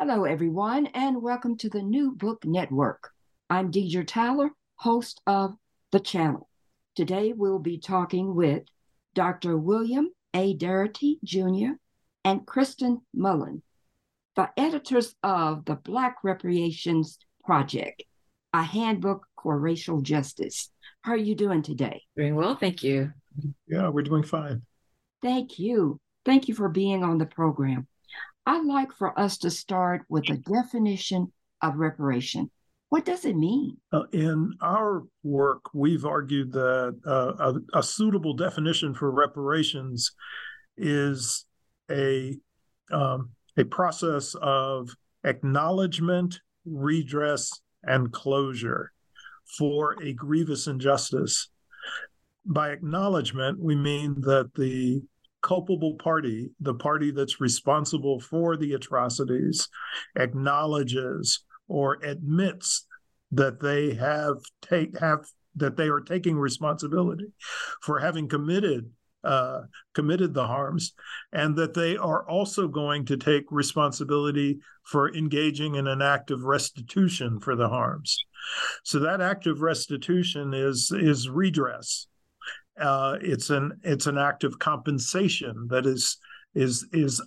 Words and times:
Hello, 0.00 0.22
everyone, 0.22 0.86
and 0.94 1.20
welcome 1.20 1.56
to 1.56 1.68
the 1.68 1.82
New 1.82 2.12
Book 2.12 2.44
Network. 2.44 3.10
I'm 3.50 3.72
Deidre 3.72 4.06
Tyler, 4.06 4.50
host 4.76 5.20
of 5.26 5.56
the 5.90 5.98
channel. 5.98 6.48
Today, 6.94 7.32
we'll 7.32 7.58
be 7.58 7.78
talking 7.78 8.36
with 8.36 8.62
Dr. 9.16 9.58
William 9.58 10.10
A. 10.34 10.56
Darity 10.56 11.16
Jr. 11.24 11.72
and 12.24 12.46
Kristen 12.46 13.00
Mullen, 13.12 13.60
the 14.36 14.48
editors 14.56 15.16
of 15.24 15.64
the 15.64 15.74
Black 15.74 16.18
Reparations 16.22 17.18
Project, 17.44 18.04
a 18.52 18.62
handbook 18.62 19.26
for 19.42 19.58
racial 19.58 20.00
justice. 20.00 20.70
How 21.02 21.14
are 21.14 21.16
you 21.16 21.34
doing 21.34 21.62
today? 21.62 22.02
Doing 22.16 22.36
well, 22.36 22.54
thank 22.54 22.84
you. 22.84 23.12
Yeah, 23.66 23.88
we're 23.88 24.02
doing 24.02 24.22
fine. 24.22 24.62
Thank 25.22 25.58
you. 25.58 25.98
Thank 26.24 26.46
you 26.46 26.54
for 26.54 26.68
being 26.68 27.02
on 27.02 27.18
the 27.18 27.26
program. 27.26 27.88
I'd 28.48 28.64
like 28.64 28.94
for 28.94 29.18
us 29.20 29.36
to 29.38 29.50
start 29.50 30.06
with 30.08 30.30
a 30.30 30.38
definition 30.38 31.30
of 31.60 31.76
reparation. 31.76 32.50
What 32.88 33.04
does 33.04 33.26
it 33.26 33.36
mean? 33.36 33.76
Uh, 33.92 34.04
in 34.10 34.54
our 34.62 35.02
work, 35.22 35.60
we've 35.74 36.06
argued 36.06 36.52
that 36.52 36.98
uh, 37.06 37.52
a, 37.74 37.78
a, 37.78 37.82
suitable 37.82 38.32
definition 38.32 38.94
for 38.94 39.10
reparations 39.10 40.12
is 40.78 41.44
a 41.90 42.38
um, 42.90 43.32
a 43.58 43.64
process 43.64 44.34
of 44.40 44.96
acknowledgement, 45.24 46.40
redress, 46.64 47.50
and 47.82 48.10
closure 48.12 48.92
for 49.58 49.94
a 50.02 50.14
grievous 50.14 50.66
injustice. 50.66 51.50
By 52.46 52.70
acknowledgement, 52.70 53.60
we 53.60 53.76
mean 53.76 54.22
that 54.22 54.54
the 54.54 55.02
culpable 55.42 55.94
party, 55.94 56.50
the 56.60 56.74
party 56.74 57.10
that's 57.10 57.40
responsible 57.40 58.20
for 58.20 58.56
the 58.56 58.72
atrocities, 58.74 59.68
acknowledges 60.16 61.44
or 61.68 61.98
admits 62.02 62.86
that 63.32 63.60
they 63.60 63.94
have 63.94 64.36
take 64.62 64.98
have 64.98 65.26
that 65.56 65.76
they 65.76 65.88
are 65.88 66.00
taking 66.00 66.36
responsibility 66.38 67.26
for 67.82 67.98
having 67.98 68.28
committed 68.28 68.90
uh, 69.24 69.62
committed 69.94 70.32
the 70.32 70.46
harms, 70.46 70.94
and 71.32 71.56
that 71.56 71.74
they 71.74 71.96
are 71.96 72.28
also 72.28 72.68
going 72.68 73.04
to 73.04 73.16
take 73.16 73.44
responsibility 73.50 74.58
for 74.84 75.14
engaging 75.14 75.74
in 75.74 75.86
an 75.86 76.00
act 76.00 76.30
of 76.30 76.44
restitution 76.44 77.40
for 77.40 77.56
the 77.56 77.68
harms. 77.68 78.16
So 78.84 79.00
that 79.00 79.20
act 79.20 79.46
of 79.46 79.60
restitution 79.60 80.54
is 80.54 80.92
is 80.92 81.28
redress 81.28 82.06
uh, 82.80 83.18
it's 83.20 83.50
an 83.50 83.78
it's 83.82 84.06
an 84.06 84.18
act 84.18 84.44
of 84.44 84.58
compensation 84.58 85.66
that 85.70 85.86
is 85.86 86.18
is 86.54 86.86
is 86.92 87.22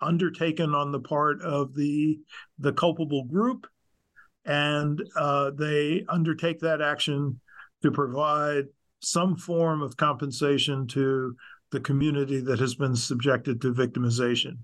undertaken 0.00 0.74
on 0.74 0.92
the 0.92 1.00
part 1.00 1.40
of 1.42 1.74
the 1.74 2.18
the 2.58 2.72
culpable 2.72 3.24
group, 3.24 3.66
and 4.44 5.02
uh, 5.16 5.50
they 5.50 6.04
undertake 6.08 6.60
that 6.60 6.80
action 6.80 7.40
to 7.82 7.90
provide 7.90 8.64
some 9.00 9.36
form 9.36 9.82
of 9.82 9.96
compensation 9.96 10.86
to 10.86 11.34
the 11.70 11.80
community 11.80 12.40
that 12.40 12.60
has 12.60 12.74
been 12.74 12.94
subjected 12.94 13.60
to 13.60 13.72
victimization. 13.72 14.58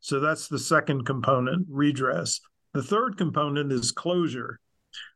So 0.00 0.20
that's 0.20 0.48
the 0.48 0.58
second 0.58 1.04
component, 1.04 1.66
redress. 1.70 2.40
The 2.72 2.82
third 2.82 3.16
component 3.16 3.72
is 3.72 3.92
closure 3.92 4.58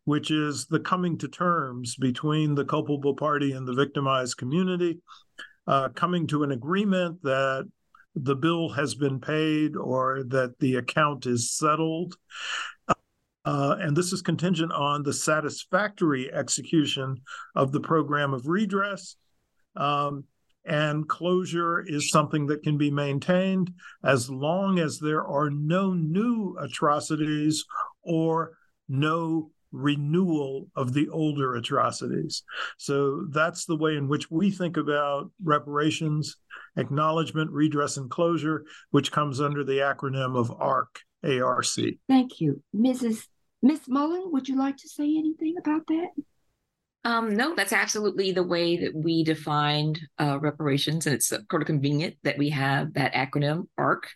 which 0.04 0.30
is 0.30 0.66
the 0.66 0.80
coming 0.80 1.18
to 1.18 1.28
terms 1.28 1.96
between 1.96 2.54
the 2.54 2.64
culpable 2.64 3.14
party 3.14 3.52
and 3.52 3.66
the 3.66 3.74
victimized 3.74 4.36
community, 4.36 5.00
uh, 5.66 5.88
coming 5.90 6.26
to 6.26 6.42
an 6.42 6.52
agreement 6.52 7.22
that 7.22 7.68
the 8.14 8.36
bill 8.36 8.68
has 8.70 8.94
been 8.94 9.20
paid 9.20 9.76
or 9.76 10.22
that 10.28 10.58
the 10.60 10.76
account 10.76 11.26
is 11.26 11.52
settled. 11.52 12.16
Uh, 13.44 13.76
and 13.80 13.96
this 13.96 14.12
is 14.12 14.22
contingent 14.22 14.72
on 14.72 15.02
the 15.02 15.12
satisfactory 15.12 16.32
execution 16.32 17.20
of 17.54 17.72
the 17.72 17.80
program 17.80 18.32
of 18.32 18.46
redress. 18.46 19.16
Um, 19.76 20.24
and 20.64 21.06
closure 21.06 21.80
is 21.80 22.10
something 22.10 22.46
that 22.46 22.62
can 22.62 22.78
be 22.78 22.90
maintained 22.90 23.70
as 24.02 24.30
long 24.30 24.78
as 24.78 24.98
there 24.98 25.26
are 25.26 25.50
no 25.50 25.92
new 25.92 26.56
atrocities 26.58 27.64
or 28.02 28.52
no 28.88 29.50
renewal 29.74 30.68
of 30.76 30.92
the 30.92 31.08
older 31.08 31.56
atrocities. 31.56 32.42
So 32.78 33.26
that's 33.30 33.64
the 33.66 33.76
way 33.76 33.96
in 33.96 34.08
which 34.08 34.30
we 34.30 34.50
think 34.50 34.76
about 34.76 35.30
reparations, 35.42 36.36
acknowledgement, 36.76 37.50
redress, 37.50 37.96
and 37.96 38.10
closure, 38.10 38.64
which 38.90 39.12
comes 39.12 39.40
under 39.40 39.64
the 39.64 39.78
acronym 39.78 40.38
of 40.38 40.50
ARC. 40.50 41.00
ARC. 41.24 41.66
Thank 42.08 42.40
you. 42.40 42.62
Mrs. 42.76 43.26
Miss 43.62 43.88
Mullen, 43.88 44.30
would 44.32 44.48
you 44.48 44.58
like 44.58 44.76
to 44.76 44.88
say 44.88 45.04
anything 45.04 45.56
about 45.58 45.86
that? 45.88 46.08
Um, 47.04 47.34
no, 47.34 47.54
that's 47.54 47.72
absolutely 47.72 48.32
the 48.32 48.42
way 48.42 48.78
that 48.78 48.94
we 48.94 49.24
defined 49.24 50.00
uh, 50.18 50.38
reparations, 50.40 51.06
and 51.06 51.14
it's 51.14 51.28
sort 51.28 51.44
of 51.52 51.66
convenient 51.66 52.16
that 52.22 52.38
we 52.38 52.48
have 52.50 52.94
that 52.94 53.12
acronym 53.12 53.66
ARC 53.76 54.08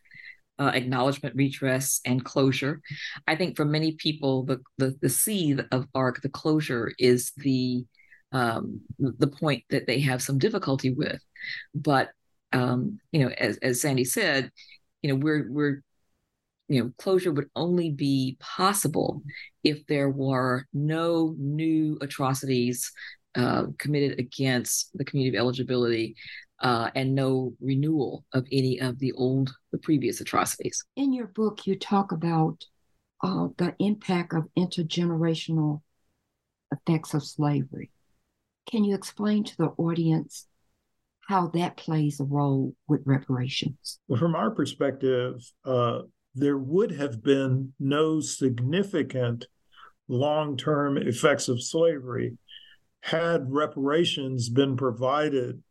uh, 0.59 0.73
acknowledgement, 0.75 1.37
redress, 1.37 2.01
and 2.05 2.25
closure. 2.25 2.81
I 3.27 3.37
think 3.37 3.57
for 3.57 3.65
many 3.65 3.93
people, 3.93 4.45
the 4.45 4.61
the, 4.79 4.97
the 5.01 5.09
C 5.09 5.59
of 5.73 5.87
ARC, 5.95 6.23
the 6.23 6.29
closure, 6.29 6.93
is 6.99 7.33
the 7.37 7.85
um, 8.33 8.81
the 8.99 9.29
point 9.29 9.65
that 9.71 9.87
they 9.87 10.01
have 10.01 10.23
some 10.23 10.39
difficulty 10.39 10.93
with. 10.93 11.21
But 11.75 12.11
um, 12.53 12.99
you 13.13 13.21
know, 13.21 13.29
as 13.31 13.59
as 13.59 13.81
Sandy 13.81 14.05
said, 14.05 14.51
you 15.03 15.11
know, 15.11 15.17
we're 15.17 15.47
we're 15.51 15.83
you 16.69 16.83
know, 16.83 16.93
closure 16.99 17.33
would 17.33 17.49
only 17.57 17.91
be 17.91 18.37
possible 18.41 19.23
if 19.65 19.87
there 19.87 20.11
were 20.11 20.67
no 20.73 21.35
new 21.39 21.99
atrocities 22.03 22.93
uh, 23.35 23.67
committed 23.79 24.19
against 24.19 24.91
the 24.95 25.05
community 25.05 25.37
of 25.37 25.41
eligibility 25.41 26.15
uh, 26.61 26.91
and 26.95 27.15
no 27.15 27.55
renewal 27.61 28.25
of 28.33 28.47
any 28.51 28.81
of 28.81 28.99
the 28.99 29.13
old, 29.13 29.53
the 29.73 29.79
previous 29.79 30.21
atrocities. 30.21 30.85
In 30.97 31.13
your 31.13 31.29
book, 31.29 31.67
you 31.67 31.79
talk 31.79 32.13
about 32.13 32.65
uh, 33.23 33.49
the 33.57 33.75
impact 33.79 34.35
of 34.35 34.49
intergenerational 34.57 35.83
effects 36.73 37.15
of 37.15 37.25
slavery. 37.25 37.91
Can 38.71 38.85
you 38.85 38.95
explain 38.95 39.45
to 39.45 39.57
the 39.57 39.73
audience 39.79 40.47
how 41.29 41.49
that 41.49 41.77
plays 41.77 42.21
a 42.21 42.25
role 42.25 42.75
with 42.87 43.03
reparations? 43.05 43.99
Well, 44.09 44.19
from 44.19 44.35
our 44.35 44.51
perspective, 44.51 45.41
uh, 45.65 46.01
there 46.35 46.59
would 46.59 46.91
have 46.93 47.23
been 47.23 47.73
no 47.79 48.21
significant 48.21 49.47
long 50.09 50.57
term 50.57 50.97
effects 50.97 51.49
of 51.49 51.63
slavery 51.63 52.39
had 53.03 53.53
reparations 53.53 54.49
been 54.49 54.77
provided 54.77 55.63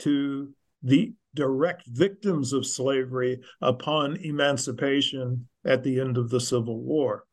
to 0.00 0.52
the 0.82 1.12
direct 1.34 1.86
victims 1.86 2.52
of 2.52 2.66
slavery 2.66 3.40
upon 3.60 4.16
emancipation 4.18 5.48
at 5.64 5.82
the 5.82 6.00
end 6.00 6.16
of 6.16 6.30
the 6.30 6.40
Civil 6.40 6.80
War. 6.80 7.24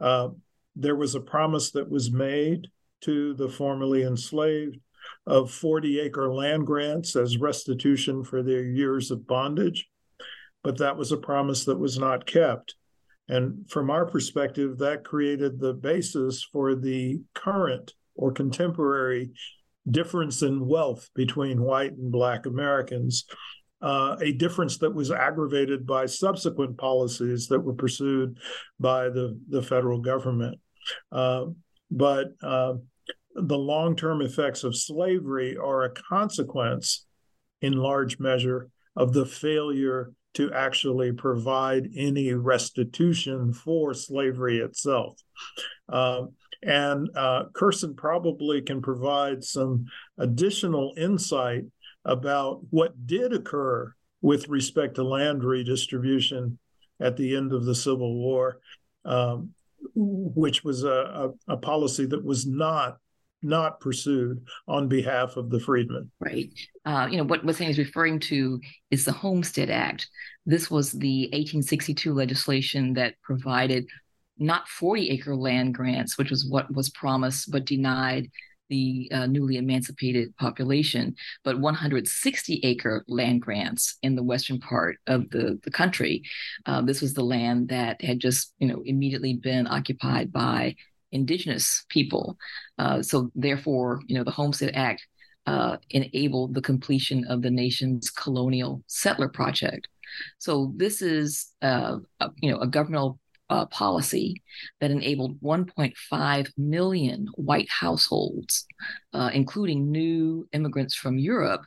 Uh, 0.00 0.28
there 0.76 0.96
was 0.96 1.14
a 1.14 1.20
promise 1.20 1.70
that 1.72 1.90
was 1.90 2.10
made 2.10 2.68
to 3.02 3.34
the 3.34 3.48
formerly 3.48 4.02
enslaved 4.02 4.78
of 5.26 5.50
40 5.50 6.00
acre 6.00 6.32
land 6.32 6.66
grants 6.66 7.16
as 7.16 7.38
restitution 7.38 8.24
for 8.24 8.42
their 8.42 8.64
years 8.64 9.10
of 9.10 9.26
bondage, 9.26 9.88
but 10.62 10.78
that 10.78 10.96
was 10.96 11.12
a 11.12 11.16
promise 11.16 11.64
that 11.64 11.78
was 11.78 11.98
not 11.98 12.26
kept. 12.26 12.74
And 13.28 13.70
from 13.70 13.90
our 13.90 14.06
perspective, 14.06 14.78
that 14.78 15.04
created 15.04 15.60
the 15.60 15.72
basis 15.72 16.42
for 16.42 16.74
the 16.74 17.20
current 17.34 17.94
or 18.16 18.32
contemporary 18.32 19.30
difference 19.88 20.42
in 20.42 20.66
wealth 20.66 21.08
between 21.14 21.62
white 21.62 21.92
and 21.92 22.12
black 22.12 22.46
Americans, 22.46 23.24
uh, 23.82 24.16
a 24.20 24.32
difference 24.32 24.78
that 24.78 24.94
was 24.94 25.10
aggravated 25.10 25.86
by 25.86 26.06
subsequent 26.06 26.76
policies 26.76 27.48
that 27.48 27.60
were 27.60 27.74
pursued 27.74 28.36
by 28.78 29.08
the, 29.08 29.38
the 29.48 29.62
federal 29.62 30.00
government. 30.00 30.58
Uh, 31.10 31.46
but 31.90 32.28
uh, 32.42 32.74
the 33.34 33.58
long 33.58 33.96
term 33.96 34.20
effects 34.20 34.64
of 34.64 34.76
slavery 34.76 35.56
are 35.56 35.84
a 35.84 35.90
consequence, 35.90 37.06
in 37.62 37.72
large 37.72 38.18
measure, 38.18 38.68
of 38.96 39.12
the 39.12 39.26
failure 39.26 40.12
to 40.34 40.52
actually 40.52 41.12
provide 41.12 41.88
any 41.96 42.32
restitution 42.32 43.52
for 43.52 43.94
slavery 43.94 44.58
itself. 44.58 45.20
And 46.62 47.08
uh, 47.16 47.44
Kirsten 47.54 47.94
probably 47.94 48.60
can 48.60 48.82
provide 48.82 49.42
some 49.42 49.86
additional 50.18 50.92
insight 50.96 51.64
about 52.04 52.60
what 52.70 53.06
did 53.06 53.32
occur 53.32 53.94
with 54.22 54.48
respect 54.48 54.96
to 54.96 55.02
land 55.02 55.42
redistribution 55.44 56.58
at 57.00 57.16
the 57.16 57.34
end 57.34 57.52
of 57.52 57.64
the 57.64 57.74
Civil 57.74 58.14
War, 58.14 58.60
um, 59.04 59.50
which 59.94 60.62
was 60.62 60.84
a, 60.84 61.32
a, 61.48 61.54
a 61.54 61.56
policy 61.56 62.06
that 62.06 62.24
was 62.24 62.46
not 62.46 62.98
not 63.42 63.80
pursued 63.80 64.44
on 64.68 64.86
behalf 64.86 65.38
of 65.38 65.48
the 65.48 65.58
freedmen. 65.58 66.10
Right. 66.20 66.52
Uh, 66.84 67.08
you 67.10 67.16
know, 67.16 67.24
what 67.24 67.44
Wesson 67.44 67.68
is 67.68 67.78
referring 67.78 68.20
to 68.20 68.60
is 68.90 69.04
the 69.04 69.12
Homestead 69.12 69.70
Act. 69.70 70.08
This 70.44 70.70
was 70.70 70.92
the 70.92 71.22
1862 71.32 72.12
legislation 72.12 72.92
that 72.94 73.14
provided 73.22 73.86
not 74.40 74.68
40 74.68 75.10
acre 75.10 75.36
land 75.36 75.74
grants, 75.74 76.18
which 76.18 76.30
was 76.30 76.46
what 76.48 76.74
was 76.74 76.90
promised 76.90 77.50
but 77.50 77.66
denied 77.66 78.30
the 78.70 79.10
uh, 79.12 79.26
newly 79.26 79.56
emancipated 79.56 80.34
population, 80.36 81.14
but 81.44 81.60
160 81.60 82.60
acre 82.62 83.04
land 83.08 83.42
grants 83.42 83.98
in 84.02 84.14
the 84.14 84.22
western 84.22 84.58
part 84.60 84.96
of 85.06 85.28
the, 85.30 85.58
the 85.64 85.70
country. 85.70 86.22
Uh, 86.64 86.80
this 86.80 87.02
was 87.02 87.12
the 87.12 87.22
land 87.22 87.68
that 87.68 88.00
had 88.00 88.20
just, 88.20 88.54
you 88.58 88.68
know, 88.68 88.80
immediately 88.86 89.34
been 89.34 89.66
occupied 89.66 90.32
by 90.32 90.74
indigenous 91.12 91.84
people. 91.88 92.38
Uh, 92.78 93.02
so 93.02 93.30
therefore, 93.34 94.00
you 94.06 94.16
know, 94.16 94.24
the 94.24 94.30
Homestead 94.30 94.70
Act 94.74 95.06
uh, 95.46 95.76
enabled 95.90 96.54
the 96.54 96.62
completion 96.62 97.24
of 97.24 97.42
the 97.42 97.50
nation's 97.50 98.08
colonial 98.08 98.82
settler 98.86 99.28
project. 99.28 99.88
So 100.38 100.72
this 100.76 101.02
is, 101.02 101.48
uh, 101.60 101.98
you 102.36 102.50
know, 102.50 102.58
a 102.58 102.66
governmental 102.66 103.18
uh, 103.50 103.66
policy 103.66 104.42
that 104.80 104.90
enabled 104.90 105.40
1.5 105.40 106.52
million 106.56 107.26
white 107.34 107.68
households, 107.68 108.64
uh, 109.12 109.30
including 109.34 109.90
new 109.90 110.48
immigrants 110.52 110.94
from 110.94 111.18
Europe, 111.18 111.62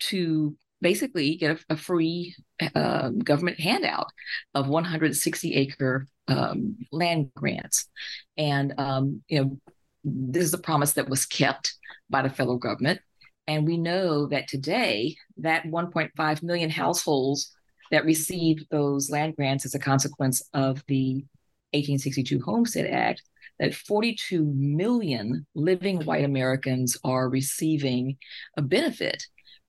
to 0.00 0.56
basically 0.80 1.36
get 1.36 1.58
a, 1.68 1.74
a 1.74 1.76
free 1.76 2.34
uh, 2.74 3.10
government 3.10 3.60
handout 3.60 4.08
of 4.54 4.68
160 4.68 5.54
acre 5.54 6.06
um, 6.28 6.76
land 6.92 7.30
grants. 7.36 7.88
And, 8.36 8.74
um, 8.78 9.22
you 9.28 9.40
know, 9.40 9.60
this 10.04 10.44
is 10.44 10.54
a 10.54 10.58
promise 10.58 10.92
that 10.92 11.08
was 11.08 11.26
kept 11.26 11.74
by 12.08 12.22
the 12.22 12.30
federal 12.30 12.58
government. 12.58 13.00
And 13.46 13.66
we 13.66 13.76
know 13.76 14.26
that 14.26 14.48
today, 14.48 15.16
that 15.38 15.64
1.5 15.64 16.42
million 16.42 16.70
households 16.70 17.54
that 17.90 18.04
received 18.04 18.66
those 18.70 19.10
land 19.10 19.36
grants 19.36 19.64
as 19.64 19.74
a 19.74 19.78
consequence 19.78 20.42
of 20.54 20.82
the 20.86 21.14
1862 21.72 22.40
Homestead 22.40 22.86
Act, 22.86 23.22
that 23.58 23.74
42 23.74 24.44
million 24.56 25.46
living 25.54 26.04
white 26.04 26.24
Americans 26.24 26.96
are 27.04 27.28
receiving 27.28 28.16
a 28.56 28.62
benefit 28.62 29.24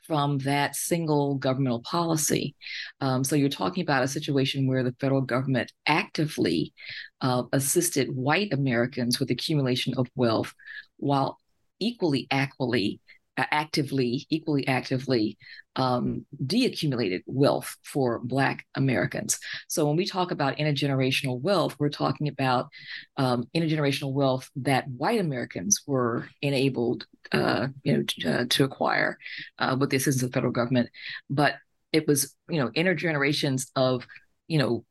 from 0.10 0.40
that 0.40 0.76
single 0.76 1.36
governmental 1.36 1.82
policy. 1.82 2.56
Um, 3.00 3.24
so 3.24 3.36
you're 3.36 3.48
talking 3.48 3.84
about 3.84 4.04
a 4.04 4.08
situation 4.08 4.68
where 4.68 4.84
the 4.84 4.96
federal 5.00 5.22
government 5.22 5.72
actively 5.86 6.74
uh, 7.22 7.44
assisted 7.54 8.08
white 8.10 8.52
Americans 8.52 9.20
with 9.20 9.30
accumulation 9.30 9.94
of 9.98 10.08
wealth 10.16 10.56
while 10.98 11.38
equally 11.80 12.28
actively 12.32 13.00
actively, 13.52 14.26
equally 14.30 14.68
actively 14.68 15.38
um, 15.76 16.26
deaccumulated 16.46 17.22
wealth 17.26 17.76
for 17.84 18.20
Black 18.20 18.66
Americans. 18.76 19.40
So 19.68 19.86
when 19.86 19.96
we 19.96 20.06
talk 20.06 20.32
about 20.32 20.58
intergenerational 20.58 21.40
wealth, 21.42 21.76
we're 21.80 21.90
talking 21.90 22.28
about 22.28 22.68
um, 23.18 23.46
intergenerational 23.56 24.14
wealth 24.14 24.50
that 24.58 24.88
white 24.90 25.20
Americans 25.20 25.82
were 25.88 26.28
enabled, 26.42 27.06
uh, 27.32 27.68
you 27.84 27.98
know, 27.98 28.04
to, 28.04 28.42
uh, 28.42 28.46
to 28.50 28.64
acquire 28.64 29.18
uh, 29.60 29.78
with 29.80 29.90
the 29.90 29.98
assistance 29.98 30.24
of 30.24 30.32
the 30.32 30.34
federal 30.34 30.52
government, 30.52 30.90
but 31.30 31.56
it 31.92 32.08
was, 32.08 32.36
you 32.50 32.60
know, 32.60 32.70
intergenerations 32.70 33.70
of 33.76 34.06
you 34.50 34.58
know, 34.58 34.86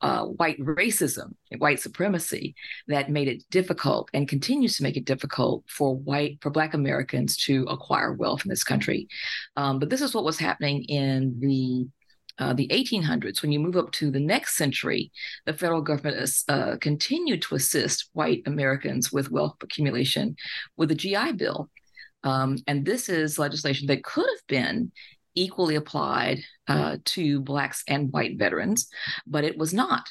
uh, 0.00 0.24
white 0.24 0.58
racism, 0.60 1.34
white 1.58 1.80
supremacy 1.80 2.54
that 2.86 3.10
made 3.10 3.28
it 3.28 3.42
difficult 3.50 4.08
and 4.14 4.28
continues 4.28 4.76
to 4.76 4.82
make 4.82 4.96
it 4.96 5.04
difficult 5.04 5.64
for 5.68 5.96
white, 5.96 6.38
for 6.40 6.50
Black 6.50 6.72
Americans 6.72 7.36
to 7.36 7.64
acquire 7.64 8.14
wealth 8.14 8.44
in 8.44 8.48
this 8.48 8.64
country. 8.64 9.08
Um, 9.56 9.80
but 9.80 9.90
this 9.90 10.00
is 10.00 10.14
what 10.14 10.24
was 10.24 10.38
happening 10.38 10.84
in 10.84 11.38
the 11.40 11.88
uh, 12.38 12.54
the 12.54 12.68
1800s, 12.68 13.42
when 13.42 13.52
you 13.52 13.60
move 13.60 13.76
up 13.76 13.92
to 13.92 14.10
the 14.10 14.18
next 14.18 14.56
century, 14.56 15.12
the 15.44 15.52
federal 15.52 15.82
government 15.82 16.26
uh, 16.48 16.76
continued 16.80 17.42
to 17.42 17.54
assist 17.54 18.08
white 18.14 18.42
Americans 18.46 19.12
with 19.12 19.30
wealth 19.30 19.56
accumulation 19.62 20.34
with 20.78 20.88
the 20.88 20.94
GI 20.94 21.32
Bill. 21.32 21.68
Um, 22.24 22.56
and 22.66 22.86
this 22.86 23.10
is 23.10 23.38
legislation 23.38 23.86
that 23.88 24.04
could 24.04 24.26
have 24.26 24.46
been 24.46 24.90
equally 25.34 25.76
applied 25.76 26.40
uh, 26.68 26.96
to 27.04 27.40
blacks 27.40 27.82
and 27.88 28.12
white 28.12 28.38
veterans, 28.38 28.88
but 29.26 29.44
it 29.44 29.56
was 29.56 29.72
not. 29.72 30.06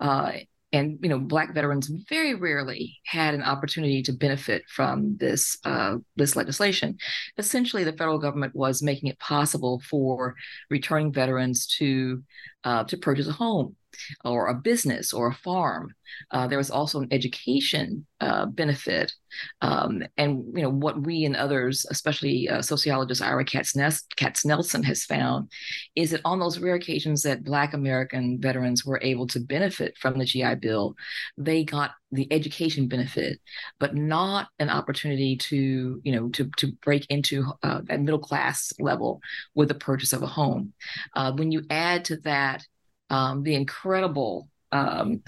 Uh, 0.00 0.32
and 0.72 0.98
you 1.02 1.08
know, 1.08 1.18
black 1.18 1.54
veterans 1.54 1.90
very 2.08 2.34
rarely 2.34 2.98
had 3.04 3.34
an 3.34 3.42
opportunity 3.42 4.02
to 4.02 4.12
benefit 4.12 4.64
from 4.68 5.16
this 5.16 5.56
uh, 5.64 5.96
this 6.16 6.36
legislation. 6.36 6.98
Essentially, 7.38 7.84
the 7.84 7.92
federal 7.92 8.18
government 8.18 8.54
was 8.54 8.82
making 8.82 9.08
it 9.08 9.18
possible 9.18 9.80
for 9.88 10.34
returning 10.68 11.12
veterans 11.12 11.66
to 11.78 12.22
uh, 12.64 12.84
to 12.84 12.98
purchase 12.98 13.28
a 13.28 13.32
home 13.32 13.76
or 14.24 14.48
a 14.48 14.54
business 14.54 15.12
or 15.12 15.28
a 15.28 15.34
farm. 15.34 15.94
Uh, 16.30 16.46
there 16.46 16.58
was 16.58 16.70
also 16.70 17.00
an 17.00 17.08
education 17.10 18.06
uh, 18.20 18.46
benefit, 18.46 19.12
um, 19.60 20.02
and 20.16 20.44
you 20.54 20.62
know 20.62 20.70
what 20.70 21.02
we 21.02 21.24
and 21.24 21.36
others, 21.36 21.86
especially 21.90 22.48
uh, 22.48 22.62
sociologist 22.62 23.22
Ira 23.22 23.44
Katznelson, 23.44 24.84
has 24.84 25.04
found 25.04 25.50
is 25.94 26.10
that 26.10 26.22
on 26.24 26.38
those 26.38 26.58
rare 26.58 26.74
occasions 26.74 27.22
that 27.22 27.44
Black 27.44 27.74
American 27.74 28.40
veterans 28.40 28.84
were 28.84 29.00
able 29.02 29.26
to 29.28 29.40
benefit 29.40 29.96
from 29.98 30.18
the 30.18 30.24
GI 30.24 30.56
Bill, 30.56 30.94
they 31.36 31.64
got 31.64 31.92
the 32.10 32.30
education 32.32 32.88
benefit, 32.88 33.38
but 33.78 33.94
not 33.94 34.48
an 34.58 34.70
opportunity 34.70 35.36
to 35.36 36.00
you 36.02 36.12
know 36.12 36.28
to 36.30 36.50
to 36.56 36.72
break 36.82 37.06
into 37.10 37.44
uh, 37.62 37.82
that 37.84 38.00
middle 38.00 38.18
class 38.18 38.72
level 38.80 39.20
with 39.54 39.68
the 39.68 39.74
purchase 39.74 40.12
of 40.12 40.22
a 40.22 40.26
home. 40.26 40.72
Uh, 41.14 41.32
when 41.32 41.52
you 41.52 41.62
add 41.70 42.04
to 42.06 42.16
that 42.18 42.64
um, 43.10 43.42
the 43.42 43.54
incredible 43.54 44.48
um, 44.72 45.22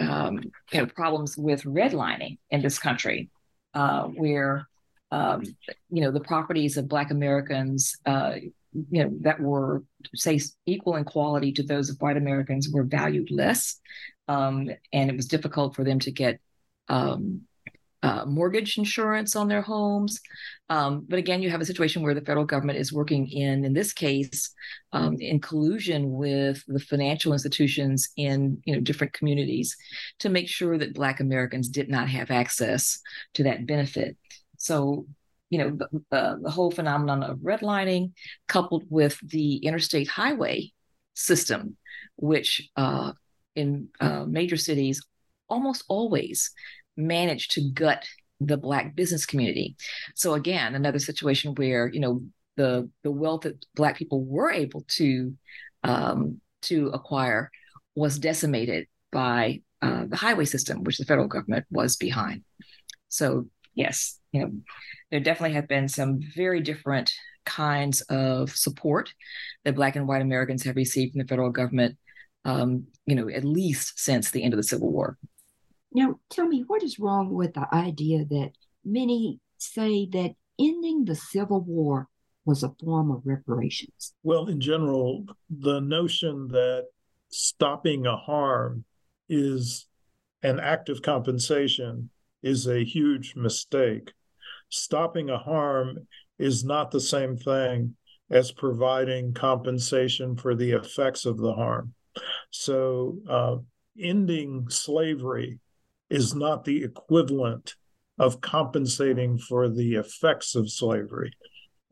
um, 0.00 0.40
you 0.72 0.80
know, 0.80 0.86
problems 0.86 1.36
with 1.36 1.64
redlining 1.64 2.38
in 2.50 2.62
this 2.62 2.78
country, 2.78 3.30
uh, 3.74 4.04
where 4.04 4.66
um, 5.10 5.42
you 5.90 6.02
know 6.02 6.10
the 6.10 6.20
properties 6.20 6.76
of 6.76 6.88
Black 6.88 7.10
Americans, 7.10 7.96
uh, 8.06 8.34
you 8.72 9.04
know, 9.04 9.10
that 9.22 9.40
were 9.40 9.84
say 10.14 10.40
equal 10.66 10.96
in 10.96 11.04
quality 11.04 11.52
to 11.52 11.62
those 11.62 11.90
of 11.90 12.00
white 12.00 12.16
Americans 12.16 12.68
were 12.70 12.84
valued 12.84 13.30
less, 13.30 13.78
um, 14.28 14.70
and 14.92 15.10
it 15.10 15.16
was 15.16 15.26
difficult 15.26 15.76
for 15.76 15.84
them 15.84 15.98
to 16.00 16.10
get 16.10 16.40
um, 16.88 17.42
uh, 18.02 18.24
mortgage 18.26 18.78
insurance 18.78 19.36
on 19.36 19.48
their 19.48 19.60
homes. 19.62 20.20
Um, 20.68 21.04
but 21.08 21.18
again, 21.18 21.42
you 21.42 21.50
have 21.50 21.60
a 21.60 21.66
situation 21.66 22.02
where 22.02 22.14
the 22.14 22.20
federal 22.20 22.46
government 22.46 22.78
is 22.78 22.92
working 22.92 23.28
in, 23.28 23.64
in 23.64 23.72
this 23.72 23.92
case, 23.92 24.54
um, 24.92 25.16
in 25.20 25.40
collusion 25.40 26.12
with 26.12 26.62
the 26.66 26.80
financial 26.80 27.32
institutions 27.32 28.08
in 28.16 28.62
you 28.64 28.74
know 28.74 28.80
different 28.80 29.12
communities 29.12 29.76
to 30.20 30.28
make 30.28 30.48
sure 30.48 30.78
that 30.78 30.94
Black 30.94 31.20
Americans 31.20 31.68
did 31.68 31.88
not 31.88 32.08
have 32.08 32.30
access 32.30 33.00
to 33.34 33.42
that 33.44 33.66
benefit. 33.66 34.16
So 34.56 35.06
you 35.50 35.58
know 35.58 35.70
the, 35.70 36.16
uh, 36.16 36.36
the 36.40 36.50
whole 36.50 36.70
phenomenon 36.70 37.22
of 37.22 37.38
redlining 37.38 38.12
coupled 38.46 38.84
with 38.88 39.18
the 39.28 39.56
interstate 39.56 40.08
highway 40.08 40.72
system 41.14 41.76
which 42.20 42.70
uh, 42.76 43.12
in 43.56 43.88
uh, 44.00 44.24
major 44.24 44.56
cities 44.56 45.02
almost 45.48 45.84
always 45.88 46.52
manage 47.00 47.48
to 47.48 47.70
gut 47.72 48.06
the 48.40 48.56
black 48.56 48.94
business 48.94 49.26
community. 49.26 49.76
So 50.14 50.34
again 50.34 50.74
another 50.74 50.98
situation 50.98 51.54
where 51.54 51.88
you 51.88 52.00
know 52.00 52.22
the 52.56 52.90
the 53.02 53.10
wealth 53.10 53.42
that 53.42 53.64
black 53.74 53.96
people 53.96 54.24
were 54.24 54.50
able 54.50 54.84
to 54.96 55.34
um, 55.82 56.40
to 56.62 56.88
acquire 56.88 57.50
was 57.94 58.18
decimated 58.18 58.86
by 59.12 59.62
uh, 59.82 60.04
the 60.06 60.16
highway 60.16 60.44
system 60.44 60.84
which 60.84 60.98
the 60.98 61.04
federal 61.04 61.28
government 61.28 61.66
was 61.70 61.96
behind. 61.96 62.44
So 63.08 63.46
yes 63.74 64.18
you 64.32 64.40
know 64.40 64.50
there 65.10 65.20
definitely 65.20 65.54
have 65.54 65.68
been 65.68 65.88
some 65.88 66.20
very 66.34 66.60
different 66.60 67.12
kinds 67.44 68.00
of 68.02 68.50
support 68.50 69.12
that 69.64 69.74
black 69.74 69.96
and 69.96 70.06
white 70.06 70.22
americans 70.22 70.62
have 70.62 70.76
received 70.76 71.12
from 71.12 71.20
the 71.20 71.26
federal 71.26 71.50
government 71.50 71.96
um, 72.44 72.86
you 73.06 73.14
know 73.14 73.28
at 73.28 73.44
least 73.44 73.98
since 73.98 74.30
the 74.30 74.42
end 74.42 74.52
of 74.52 74.58
the 74.58 74.62
civil 74.62 74.90
war 74.90 75.18
now, 75.92 76.20
tell 76.30 76.46
me, 76.46 76.64
what 76.66 76.82
is 76.82 76.98
wrong 76.98 77.32
with 77.32 77.54
the 77.54 77.66
idea 77.74 78.24
that 78.26 78.52
many 78.84 79.40
say 79.58 80.06
that 80.12 80.34
ending 80.58 81.04
the 81.04 81.16
Civil 81.16 81.62
War 81.62 82.08
was 82.44 82.62
a 82.62 82.72
form 82.80 83.10
of 83.10 83.22
reparations? 83.24 84.14
Well, 84.22 84.46
in 84.46 84.60
general, 84.60 85.26
the 85.50 85.80
notion 85.80 86.48
that 86.48 86.86
stopping 87.28 88.06
a 88.06 88.16
harm 88.16 88.84
is 89.28 89.86
an 90.42 90.60
act 90.60 90.88
of 90.88 91.02
compensation 91.02 92.10
is 92.42 92.66
a 92.66 92.84
huge 92.84 93.34
mistake. 93.36 94.12
Stopping 94.68 95.28
a 95.28 95.38
harm 95.38 96.06
is 96.38 96.64
not 96.64 96.90
the 96.90 97.00
same 97.00 97.36
thing 97.36 97.96
as 98.30 98.52
providing 98.52 99.34
compensation 99.34 100.36
for 100.36 100.54
the 100.54 100.70
effects 100.70 101.26
of 101.26 101.36
the 101.36 101.52
harm. 101.52 101.94
So, 102.50 103.18
uh, 103.28 103.56
ending 104.00 104.68
slavery 104.68 105.58
is 106.10 106.34
not 106.34 106.64
the 106.64 106.82
equivalent 106.82 107.74
of 108.18 108.40
compensating 108.40 109.38
for 109.38 109.68
the 109.68 109.94
effects 109.94 110.54
of 110.54 110.70
slavery. 110.70 111.32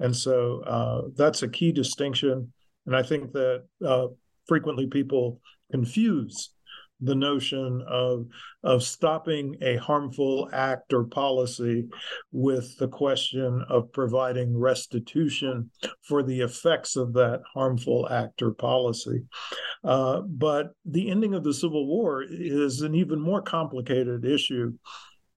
And 0.01 0.15
so 0.15 0.61
uh, 0.63 1.03
that's 1.17 1.43
a 1.43 1.49
key 1.49 1.73
distinction. 1.73 2.53
And 2.87 2.95
I 2.95 3.03
think 3.03 3.33
that 3.33 3.65
uh, 3.85 4.09
frequently 4.47 4.87
people 4.87 5.41
confuse 5.71 6.51
the 7.01 7.15
notion 7.15 7.83
of 7.89 8.27
of 8.65 8.83
stopping 8.83 9.57
a 9.63 9.77
harmful 9.77 10.49
act 10.53 10.93
or 10.93 11.05
policy 11.05 11.87
with 12.33 12.77
the 12.79 12.89
question 12.89 13.65
of 13.69 13.93
providing 13.93 14.57
restitution 14.59 15.71
for 16.03 16.23
the 16.23 16.41
effects 16.41 16.97
of 16.97 17.13
that 17.13 17.41
harmful 17.55 18.09
act 18.11 18.43
or 18.43 18.53
policy. 18.53 19.23
Uh, 19.85 20.21
but 20.23 20.69
the 20.85 21.09
ending 21.11 21.35
of 21.35 21.45
the 21.45 21.55
Civil 21.55 21.87
War 21.87 22.25
is 22.29 22.81
an 22.81 22.95
even 22.95 23.21
more 23.21 23.43
complicated 23.43 24.25
issue. 24.25 24.73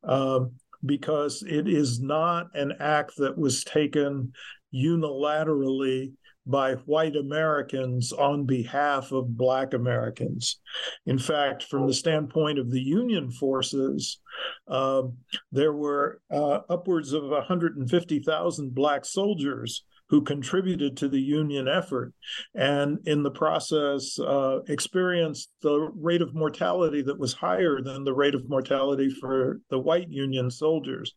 Um, 0.04 0.54
because 0.84 1.44
it 1.48 1.68
is 1.68 2.00
not 2.00 2.48
an 2.56 2.74
act 2.80 3.14
that 3.18 3.38
was 3.38 3.64
taken 3.64 4.34
unilaterally 4.74 6.14
by 6.46 6.74
white 6.86 7.16
Americans 7.16 8.12
on 8.12 8.46
behalf 8.46 9.12
of 9.12 9.38
Black 9.38 9.74
Americans. 9.74 10.60
In 11.06 11.20
fact, 11.20 11.64
from 11.64 11.88
the 11.88 11.94
standpoint 11.94 12.60
of 12.60 12.72
the 12.72 12.82
Union 12.82 13.32
forces, 13.32 14.20
uh, 14.68 15.04
there 15.52 15.74
were 15.74 16.22
uh, 16.32 16.60
upwards 16.70 17.14
of 17.14 17.30
150,000 17.30 18.74
Black 18.74 19.06
soldiers 19.06 19.84
who 20.12 20.22
contributed 20.22 20.98
to 20.98 21.08
the 21.08 21.22
Union 21.22 21.70
effort, 21.70 22.14
and 22.54 23.00
in 23.06 23.24
the 23.24 23.32
process 23.32 24.20
uh, 24.20 24.60
experienced 24.68 25.50
the 25.62 25.90
rate 25.96 26.22
of 26.22 26.36
mortality 26.36 27.02
that 27.02 27.18
was 27.18 27.32
higher 27.32 27.82
than 27.82 28.04
the 28.04 28.14
rate 28.14 28.36
of 28.36 28.50
mortality 28.50 29.10
for 29.10 29.62
the 29.70 29.80
white 29.80 30.10
Union 30.10 30.52
soldiers. 30.52 31.16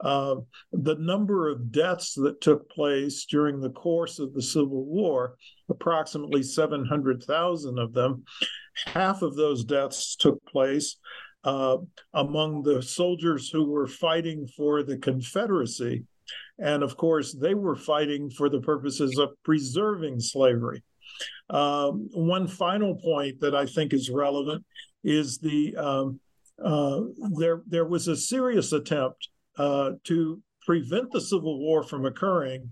Uh, 0.00 0.36
the 0.72 0.96
number 0.96 1.48
of 1.48 1.70
deaths 1.70 2.14
that 2.14 2.40
took 2.40 2.68
place 2.70 3.26
during 3.26 3.60
the 3.60 3.70
course 3.70 4.18
of 4.18 4.34
the 4.34 4.42
Civil 4.42 4.84
War, 4.84 5.36
approximately 5.68 6.42
700,000 6.42 7.78
of 7.78 7.92
them, 7.92 8.24
half 8.86 9.22
of 9.22 9.36
those 9.36 9.64
deaths 9.64 10.16
took 10.16 10.44
place 10.46 10.96
uh, 11.44 11.76
among 12.12 12.62
the 12.62 12.82
soldiers 12.82 13.50
who 13.50 13.70
were 13.70 13.86
fighting 13.86 14.48
for 14.56 14.82
the 14.82 14.98
Confederacy. 14.98 16.04
And 16.58 16.82
of 16.82 16.96
course, 16.96 17.34
they 17.34 17.54
were 17.54 17.76
fighting 17.76 18.30
for 18.30 18.48
the 18.48 18.60
purposes 18.60 19.18
of 19.18 19.30
preserving 19.44 20.20
slavery. 20.20 20.82
Um, 21.50 22.08
one 22.12 22.48
final 22.48 22.96
point 22.96 23.40
that 23.40 23.54
I 23.54 23.66
think 23.66 23.92
is 23.92 24.10
relevant 24.10 24.64
is 25.02 25.38
the 25.38 25.76
um, 25.76 26.20
uh, 26.62 27.00
there 27.36 27.62
there 27.66 27.84
was 27.84 28.08
a 28.08 28.16
serious 28.16 28.72
attempt 28.72 29.28
uh, 29.58 29.92
to 30.04 30.42
prevent 30.64 31.10
the 31.12 31.20
Civil 31.20 31.58
War 31.58 31.82
from 31.82 32.06
occurring 32.06 32.70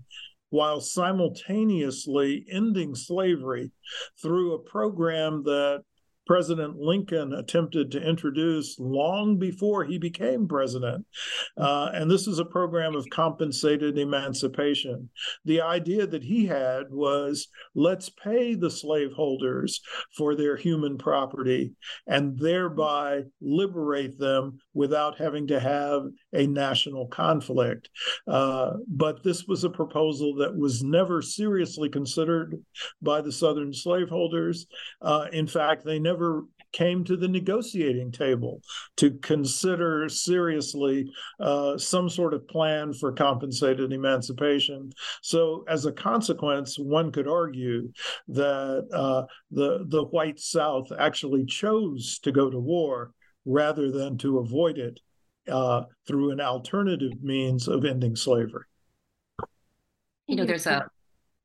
while 0.49 0.79
simultaneously 0.79 2.45
ending 2.51 2.93
slavery 2.93 3.71
through 4.21 4.53
a 4.53 4.59
program 4.59 5.43
that 5.43 5.83
President 6.25 6.77
Lincoln 6.77 7.33
attempted 7.33 7.91
to 7.91 8.01
introduce 8.01 8.79
long 8.79 9.37
before 9.37 9.83
he 9.83 9.97
became 9.97 10.47
president. 10.47 11.05
Uh, 11.57 11.89
and 11.93 12.09
this 12.09 12.27
is 12.27 12.39
a 12.39 12.45
program 12.45 12.95
of 12.95 13.09
compensated 13.09 13.97
emancipation. 13.97 15.09
The 15.45 15.61
idea 15.61 16.07
that 16.07 16.23
he 16.23 16.45
had 16.45 16.91
was 16.91 17.47
let's 17.75 18.09
pay 18.09 18.55
the 18.55 18.71
slaveholders 18.71 19.81
for 20.15 20.35
their 20.35 20.55
human 20.55 20.97
property 20.97 21.73
and 22.07 22.37
thereby 22.39 23.23
liberate 23.41 24.17
them 24.17 24.59
without 24.73 25.17
having 25.17 25.47
to 25.47 25.59
have 25.59 26.03
a 26.33 26.47
national 26.47 27.07
conflict. 27.07 27.89
Uh, 28.27 28.73
but 28.87 29.23
this 29.23 29.45
was 29.45 29.63
a 29.63 29.69
proposal 29.69 30.35
that 30.35 30.55
was 30.55 30.83
never 30.83 31.21
seriously 31.21 31.89
considered 31.89 32.63
by 33.01 33.21
the 33.21 33.31
Southern 33.31 33.73
slaveholders. 33.73 34.67
Uh, 35.01 35.25
in 35.31 35.47
fact, 35.47 35.83
they 35.83 35.99
never 35.99 36.12
came 36.73 37.03
to 37.05 37.15
the 37.15 37.27
negotiating 37.27 38.11
table 38.11 38.61
to 38.97 39.11
consider 39.19 40.09
seriously 40.09 41.09
uh, 41.39 41.77
some 41.77 42.09
sort 42.09 42.33
of 42.33 42.47
plan 42.47 42.91
for 42.91 43.13
compensated 43.13 43.93
emancipation. 43.93 44.91
So, 45.21 45.63
as 45.69 45.85
a 45.85 45.91
consequence, 45.91 46.77
one 46.77 47.11
could 47.11 47.27
argue 47.27 47.91
that 48.29 48.87
uh, 48.91 49.23
the 49.51 49.85
the 49.87 50.03
white 50.05 50.39
South 50.39 50.91
actually 50.97 51.45
chose 51.45 52.19
to 52.23 52.31
go 52.31 52.49
to 52.49 52.59
war 52.59 53.11
rather 53.45 53.91
than 53.91 54.17
to 54.17 54.39
avoid 54.39 54.77
it 54.77 54.99
uh, 55.47 55.83
through 56.07 56.31
an 56.31 56.41
alternative 56.41 57.21
means 57.21 57.67
of 57.67 57.85
ending 57.85 58.15
slavery. 58.15 58.65
You 60.27 60.37
know, 60.37 60.45
there's 60.45 60.65
a 60.67 60.87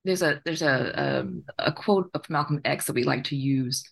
there's 0.05 0.23
a 0.23 0.41
there's 0.45 0.63
a 0.63 1.19
um, 1.21 1.45
a 1.59 1.73
quote 1.73 2.11
of 2.15 2.29
Malcolm 2.31 2.61
X 2.65 2.87
that 2.87 2.95
we 2.95 3.05
like 3.05 3.25
to 3.25 3.37
use. 3.37 3.83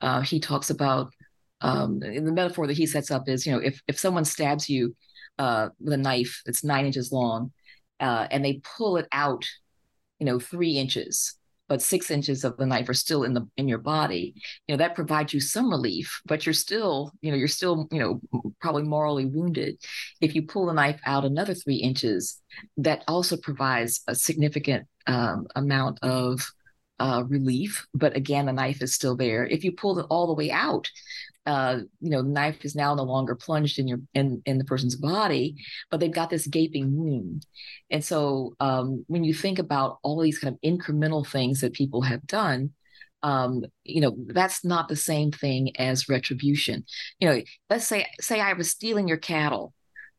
Uh, 0.00 0.20
he 0.20 0.40
talks 0.40 0.70
about 0.70 1.12
um, 1.60 2.00
the 2.00 2.20
metaphor 2.20 2.66
that 2.66 2.76
he 2.76 2.86
sets 2.86 3.10
up 3.10 3.28
is 3.28 3.46
you 3.46 3.52
know 3.52 3.58
if 3.58 3.80
if 3.86 3.98
someone 3.98 4.24
stabs 4.24 4.68
you 4.68 4.94
uh, 5.38 5.68
with 5.80 5.92
a 5.94 5.96
knife 5.96 6.42
that's 6.44 6.64
nine 6.64 6.86
inches 6.86 7.12
long 7.12 7.52
uh, 8.02 8.26
and 8.30 8.44
they 8.44 8.60
pull 8.76 8.96
it 8.96 9.06
out, 9.12 9.48
you 10.18 10.26
know, 10.26 10.38
three 10.38 10.76
inches, 10.76 11.38
but 11.68 11.82
six 11.82 12.10
inches 12.10 12.44
of 12.44 12.56
the 12.56 12.66
knife 12.66 12.88
are 12.88 12.94
still 12.94 13.22
in 13.24 13.34
the 13.34 13.46
in 13.56 13.68
your 13.68 13.78
body 13.78 14.34
you 14.66 14.74
know 14.74 14.78
that 14.78 14.94
provides 14.94 15.32
you 15.32 15.40
some 15.40 15.70
relief 15.70 16.20
but 16.26 16.44
you're 16.44 16.52
still 16.52 17.12
you 17.20 17.30
know 17.30 17.36
you're 17.36 17.48
still 17.48 17.88
you 17.90 17.98
know 17.98 18.20
probably 18.60 18.84
morally 18.84 19.26
wounded. 19.26 19.76
If 20.20 20.34
you 20.34 20.42
pull 20.42 20.66
the 20.66 20.72
knife 20.72 21.00
out 21.04 21.24
another 21.24 21.54
three 21.54 21.76
inches 21.76 22.40
that 22.78 23.04
also 23.08 23.36
provides 23.36 24.00
a 24.06 24.14
significant 24.14 24.86
um, 25.06 25.46
amount 25.56 25.98
of 26.02 26.48
uh, 27.00 27.24
relief 27.26 27.86
but 27.94 28.16
again 28.16 28.46
the 28.46 28.52
knife 28.52 28.80
is 28.80 28.94
still 28.94 29.16
there. 29.16 29.44
If 29.44 29.64
you 29.64 29.72
pull 29.72 29.98
it 29.98 30.06
all 30.08 30.28
the 30.28 30.34
way 30.34 30.50
out 30.50 30.88
uh, 31.46 31.78
you 32.00 32.10
know, 32.10 32.22
the 32.22 32.28
knife 32.28 32.64
is 32.64 32.74
now 32.76 32.94
no 32.94 33.02
longer 33.02 33.34
plunged 33.34 33.78
in 33.78 33.88
your 33.88 33.98
in 34.14 34.42
in 34.46 34.58
the 34.58 34.64
person's 34.64 34.96
body, 34.96 35.56
but 35.90 35.98
they've 35.98 36.12
got 36.12 36.30
this 36.30 36.46
gaping 36.46 36.96
wound. 36.96 37.46
And 37.90 38.04
so 38.04 38.54
um, 38.60 39.04
when 39.08 39.24
you 39.24 39.34
think 39.34 39.58
about 39.58 39.98
all 40.02 40.20
these 40.20 40.38
kind 40.38 40.54
of 40.54 40.60
incremental 40.60 41.26
things 41.26 41.60
that 41.60 41.72
people 41.72 42.02
have 42.02 42.26
done, 42.26 42.70
um, 43.22 43.64
you 43.84 44.00
know, 44.00 44.16
that's 44.28 44.64
not 44.64 44.88
the 44.88 44.96
same 44.96 45.32
thing 45.32 45.76
as 45.76 46.08
retribution. 46.08 46.84
You 47.18 47.28
know, 47.28 47.42
let's 47.68 47.86
say 47.86 48.06
say 48.20 48.40
I 48.40 48.52
was 48.52 48.70
stealing 48.70 49.08
your 49.08 49.18
cattle 49.18 49.74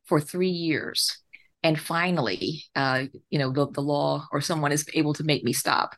for 0.05 0.19
three 0.19 0.49
years, 0.49 1.17
and 1.63 1.79
finally, 1.79 2.65
uh, 2.75 3.05
you 3.29 3.39
know, 3.39 3.51
the, 3.51 3.69
the 3.69 3.81
law 3.81 4.27
or 4.31 4.41
someone 4.41 4.73
is 4.73 4.85
able 4.93 5.13
to 5.13 5.23
make 5.23 5.43
me 5.45 5.53
stop 5.53 5.95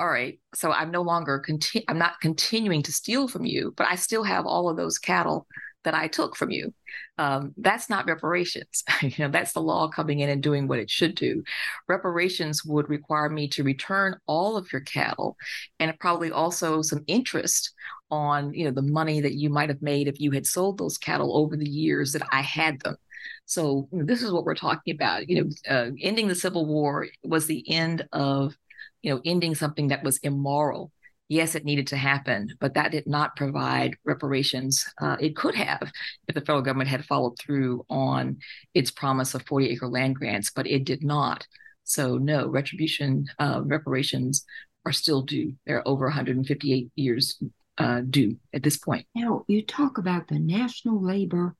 all 0.00 0.08
right, 0.08 0.40
so 0.54 0.72
I'm 0.72 0.90
no 0.90 1.02
longer 1.02 1.38
conti- 1.38 1.84
I'm 1.86 1.98
not 1.98 2.20
continuing 2.22 2.82
to 2.84 2.92
steal 2.92 3.28
from 3.28 3.44
you, 3.44 3.74
but 3.76 3.86
I 3.90 3.96
still 3.96 4.24
have 4.24 4.46
all 4.46 4.70
of 4.70 4.78
those 4.78 4.98
cattle 4.98 5.46
that 5.84 5.94
I 5.94 6.08
took 6.08 6.36
from 6.36 6.50
you. 6.50 6.72
Um, 7.18 7.52
that's 7.58 7.90
not 7.90 8.06
reparations. 8.06 8.82
you 9.02 9.12
know, 9.18 9.28
that's 9.28 9.52
the 9.52 9.60
law 9.60 9.88
coming 9.88 10.20
in 10.20 10.30
and 10.30 10.42
doing 10.42 10.66
what 10.66 10.78
it 10.78 10.88
should 10.88 11.14
do. 11.14 11.42
Reparations 11.86 12.64
would 12.64 12.88
require 12.88 13.28
me 13.28 13.46
to 13.48 13.62
return 13.62 14.16
all 14.26 14.56
of 14.56 14.72
your 14.72 14.80
cattle 14.80 15.36
and 15.78 15.98
probably 16.00 16.30
also 16.30 16.80
some 16.80 17.04
interest 17.06 17.74
on, 18.10 18.54
you 18.54 18.64
know, 18.64 18.70
the 18.70 18.82
money 18.82 19.20
that 19.20 19.34
you 19.34 19.50
might 19.50 19.68
have 19.68 19.82
made 19.82 20.08
if 20.08 20.18
you 20.18 20.30
had 20.30 20.46
sold 20.46 20.78
those 20.78 20.96
cattle 20.96 21.36
over 21.36 21.58
the 21.58 21.68
years 21.68 22.12
that 22.12 22.26
I 22.32 22.40
had 22.40 22.80
them. 22.80 22.96
So 23.44 23.86
this 23.92 24.22
is 24.22 24.32
what 24.32 24.44
we're 24.44 24.54
talking 24.54 24.94
about. 24.94 25.28
You 25.28 25.44
know, 25.44 25.50
uh, 25.68 25.90
ending 26.00 26.28
the 26.28 26.34
Civil 26.34 26.64
War 26.64 27.06
was 27.22 27.46
the 27.46 27.70
end 27.70 28.06
of 28.12 28.56
you 29.02 29.12
know, 29.12 29.20
ending 29.24 29.54
something 29.54 29.88
that 29.88 30.04
was 30.04 30.18
immoral. 30.18 30.92
Yes, 31.28 31.54
it 31.54 31.64
needed 31.64 31.86
to 31.88 31.96
happen, 31.96 32.48
but 32.58 32.74
that 32.74 32.90
did 32.90 33.06
not 33.06 33.36
provide 33.36 33.96
reparations. 34.04 34.84
Uh, 35.00 35.16
it 35.20 35.36
could 35.36 35.54
have 35.54 35.90
if 36.26 36.34
the 36.34 36.40
federal 36.40 36.62
government 36.62 36.90
had 36.90 37.04
followed 37.04 37.38
through 37.38 37.86
on 37.88 38.38
its 38.74 38.90
promise 38.90 39.34
of 39.34 39.46
40 39.46 39.70
acre 39.70 39.86
land 39.86 40.16
grants, 40.16 40.50
but 40.50 40.66
it 40.66 40.84
did 40.84 41.04
not. 41.04 41.46
So, 41.84 42.18
no, 42.18 42.48
retribution, 42.48 43.26
uh, 43.38 43.62
reparations 43.64 44.44
are 44.84 44.92
still 44.92 45.22
due. 45.22 45.54
They're 45.66 45.86
over 45.86 46.06
158 46.06 46.90
years 46.96 47.40
uh, 47.78 48.02
due 48.08 48.36
at 48.52 48.62
this 48.62 48.76
point. 48.76 49.06
Now, 49.14 49.44
you 49.48 49.64
talk 49.64 49.98
about 49.98 50.28
the 50.28 50.38
National 50.38 51.02
Labor 51.02 51.54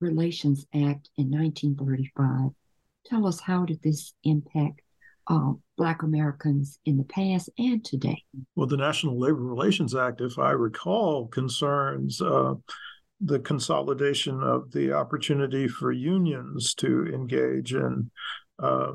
Relations 0.00 0.66
Act 0.74 1.10
in 1.16 1.30
1935. 1.30 2.50
Tell 3.06 3.26
us 3.26 3.40
how 3.40 3.64
did 3.64 3.82
this 3.82 4.14
impact 4.24 4.80
um, 5.26 5.62
Black 5.82 6.04
Americans 6.04 6.78
in 6.84 6.96
the 6.96 7.02
past 7.02 7.50
and 7.58 7.84
today? 7.84 8.22
Well, 8.54 8.68
the 8.68 8.76
National 8.76 9.18
Labor 9.18 9.42
Relations 9.42 9.96
Act, 9.96 10.20
if 10.20 10.38
I 10.38 10.52
recall, 10.52 11.26
concerns 11.26 12.22
uh, 12.22 12.54
the 13.20 13.40
consolidation 13.40 14.44
of 14.44 14.70
the 14.70 14.92
opportunity 14.92 15.66
for 15.66 15.90
unions 15.90 16.74
to 16.74 17.12
engage 17.12 17.74
in, 17.74 18.12
uh, 18.62 18.92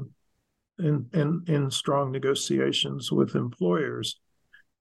in, 0.80 1.08
in, 1.14 1.44
in 1.48 1.70
strong 1.70 2.10
negotiations 2.14 3.12
with 3.12 3.36
employers. 3.36 4.22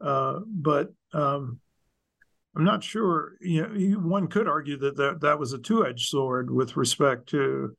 Uh, 0.00 0.38
but 0.46 0.92
um, 1.12 1.58
I'm 2.54 2.62
not 2.62 2.84
sure. 2.84 3.32
You 3.40 3.66
know, 3.66 3.98
one 3.98 4.28
could 4.28 4.46
argue 4.46 4.78
that 4.78 4.96
that, 4.96 5.22
that 5.22 5.40
was 5.40 5.54
a 5.54 5.58
two-edged 5.58 6.06
sword 6.06 6.52
with 6.52 6.76
respect 6.76 7.30
to 7.30 7.74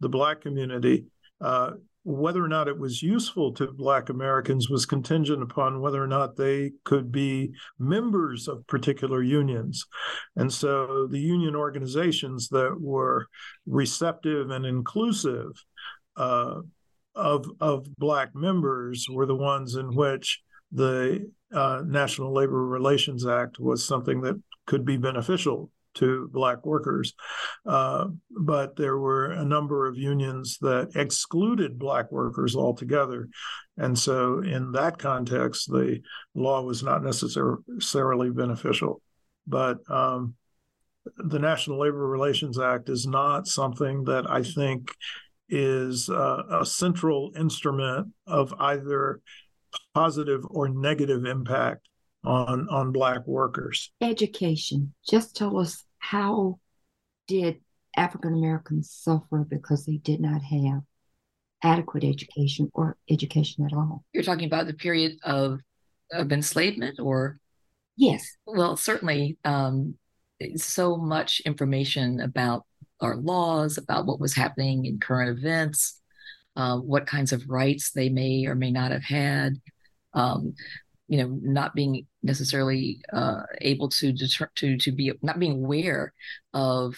the 0.00 0.10
black 0.10 0.42
community. 0.42 1.06
Uh, 1.40 1.70
whether 2.04 2.42
or 2.42 2.48
not 2.48 2.68
it 2.68 2.78
was 2.78 3.02
useful 3.02 3.52
to 3.52 3.72
Black 3.72 4.08
Americans 4.08 4.70
was 4.70 4.86
contingent 4.86 5.42
upon 5.42 5.80
whether 5.80 6.02
or 6.02 6.06
not 6.06 6.36
they 6.36 6.72
could 6.84 7.12
be 7.12 7.52
members 7.78 8.48
of 8.48 8.66
particular 8.66 9.22
unions. 9.22 9.86
And 10.36 10.52
so 10.52 11.06
the 11.10 11.20
union 11.20 11.54
organizations 11.54 12.48
that 12.48 12.74
were 12.80 13.26
receptive 13.66 14.50
and 14.50 14.64
inclusive 14.64 15.50
uh, 16.16 16.60
of, 17.14 17.46
of 17.60 17.86
Black 17.96 18.34
members 18.34 19.06
were 19.10 19.26
the 19.26 19.36
ones 19.36 19.74
in 19.74 19.94
which 19.94 20.40
the 20.72 21.30
uh, 21.52 21.82
National 21.84 22.32
Labor 22.32 22.64
Relations 22.66 23.26
Act 23.26 23.58
was 23.58 23.84
something 23.84 24.22
that 24.22 24.40
could 24.66 24.84
be 24.84 24.96
beneficial 24.96 25.70
to 26.00 26.28
black 26.32 26.66
workers. 26.66 27.14
Uh, 27.64 28.08
but 28.30 28.76
there 28.76 28.98
were 28.98 29.32
a 29.32 29.44
number 29.44 29.86
of 29.86 29.96
unions 29.96 30.58
that 30.60 30.90
excluded 30.96 31.78
black 31.78 32.10
workers 32.10 32.56
altogether. 32.56 33.28
And 33.78 33.98
so, 33.98 34.40
in 34.40 34.72
that 34.72 34.98
context, 34.98 35.68
the 35.68 36.00
law 36.34 36.62
was 36.62 36.82
not 36.82 37.02
necessarily 37.02 38.30
beneficial. 38.30 39.00
But 39.46 39.78
um, 39.88 40.34
the 41.16 41.38
National 41.38 41.80
Labor 41.80 42.06
Relations 42.06 42.58
Act 42.58 42.88
is 42.88 43.06
not 43.06 43.46
something 43.46 44.04
that 44.04 44.28
I 44.30 44.42
think 44.42 44.94
is 45.48 46.08
uh, 46.08 46.42
a 46.60 46.66
central 46.66 47.32
instrument 47.36 48.08
of 48.26 48.54
either 48.58 49.20
positive 49.94 50.44
or 50.48 50.68
negative 50.68 51.24
impact 51.24 51.88
on 52.22 52.68
on 52.68 52.92
black 52.92 53.26
workers 53.26 53.92
education 54.02 54.92
just 55.08 55.34
tell 55.34 55.58
us 55.58 55.84
how 56.00 56.58
did 57.28 57.60
african 57.96 58.34
americans 58.34 58.90
suffer 58.90 59.46
because 59.48 59.86
they 59.86 59.96
did 59.96 60.20
not 60.20 60.42
have 60.42 60.82
adequate 61.62 62.04
education 62.04 62.70
or 62.74 62.96
education 63.08 63.64
at 63.66 63.72
all? 63.72 64.04
You're 64.12 64.24
talking 64.24 64.46
about 64.46 64.66
the 64.66 64.74
period 64.74 65.18
of 65.22 65.60
of 66.12 66.32
enslavement 66.32 66.98
or? 66.98 67.38
Yes. 67.96 68.26
Well 68.46 68.76
certainly 68.76 69.38
um 69.44 69.94
so 70.56 70.96
much 70.96 71.40
information 71.44 72.20
about 72.20 72.64
our 73.00 73.16
laws 73.16 73.76
about 73.76 74.06
what 74.06 74.20
was 74.20 74.34
happening 74.34 74.86
in 74.86 74.98
current 74.98 75.38
events 75.38 76.00
uh, 76.56 76.76
what 76.76 77.06
kinds 77.06 77.32
of 77.32 77.48
rights 77.48 77.92
they 77.92 78.08
may 78.08 78.46
or 78.46 78.54
may 78.54 78.70
not 78.70 78.90
have 78.90 79.04
had. 79.04 79.54
Um, 80.14 80.54
you 81.10 81.18
know 81.18 81.38
not 81.42 81.74
being 81.74 82.06
necessarily 82.22 83.02
uh, 83.12 83.42
able 83.60 83.88
to 83.88 84.12
deter- 84.12 84.50
to 84.54 84.78
to 84.78 84.92
be 84.92 85.12
not 85.22 85.40
being 85.40 85.64
aware 85.64 86.14
of 86.54 86.94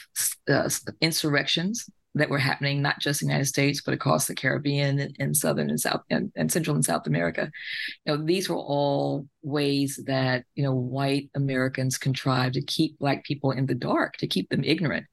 uh, 0.49 0.69
insurrections 1.01 1.89
that 2.15 2.29
were 2.29 2.39
happening 2.39 2.83
not 2.83 3.01
just 3.01 3.23
in 3.23 3.29
the 3.29 3.33
United 3.33 3.47
States 3.47 3.81
but 3.81 3.95
across 3.95 4.27
the 4.27 4.35
Caribbean 4.35 4.99
and, 4.99 5.17
and 5.19 5.35
southern 5.35 5.71
and 5.71 5.81
south 5.81 6.03
and, 6.11 6.31
and, 6.37 6.53
central 6.53 6.77
and 6.77 6.85
South 6.85 7.07
America. 7.07 7.51
You 8.05 8.13
know 8.13 8.25
these 8.25 8.51
were 8.51 8.57
all 8.57 9.27
ways 9.43 9.99
that 10.05 10.45
you 10.55 10.63
know 10.63 10.75
white 10.75 11.31
Americans 11.35 11.97
contrived 11.97 12.55
to 12.55 12.63
keep 12.63 12.99
black 12.99 13.25
people 13.25 13.53
in 13.53 13.65
the 13.65 13.75
dark, 13.75 14.19
to 14.19 14.27
keep 14.27 14.51
them 14.51 14.63
ignorant, 14.63 15.07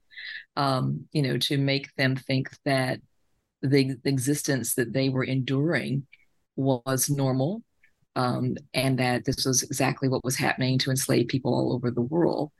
um, 0.56 1.06
you 1.12 1.22
know, 1.22 1.38
to 1.38 1.56
make 1.56 1.88
them 1.96 2.16
think 2.16 2.50
that 2.66 3.00
the, 3.62 3.96
the 4.04 4.10
existence 4.10 4.74
that 4.74 4.92
they 4.92 5.08
were 5.08 5.24
enduring 5.24 6.06
was 6.56 7.08
normal 7.08 7.62
um, 8.16 8.56
and 8.74 8.98
that 8.98 9.24
this 9.24 9.44
was 9.44 9.62
exactly 9.62 10.08
what 10.08 10.24
was 10.24 10.36
happening 10.36 10.78
to 10.78 10.90
enslaved 10.90 11.28
people 11.28 11.54
all 11.54 11.72
over 11.72 11.90
the 11.90 12.00
world. 12.00 12.50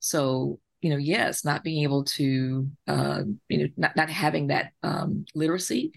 So, 0.00 0.60
you 0.80 0.90
know, 0.90 0.96
yes, 0.96 1.44
not 1.44 1.64
being 1.64 1.82
able 1.82 2.04
to, 2.04 2.68
uh, 2.86 3.22
you 3.48 3.58
know, 3.58 3.68
not, 3.76 3.96
not 3.96 4.10
having 4.10 4.48
that 4.48 4.72
um, 4.82 5.24
literacy 5.34 5.92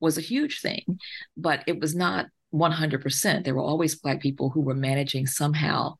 was 0.00 0.18
a 0.18 0.22
huge 0.22 0.60
thing, 0.60 0.98
but 1.36 1.62
it 1.66 1.80
was 1.80 1.94
not 1.94 2.26
100%. 2.52 3.44
There 3.44 3.54
were 3.54 3.62
always 3.62 3.94
Black 3.94 4.20
people 4.20 4.50
who 4.50 4.60
were 4.60 4.74
managing 4.74 5.26
somehow 5.26 5.96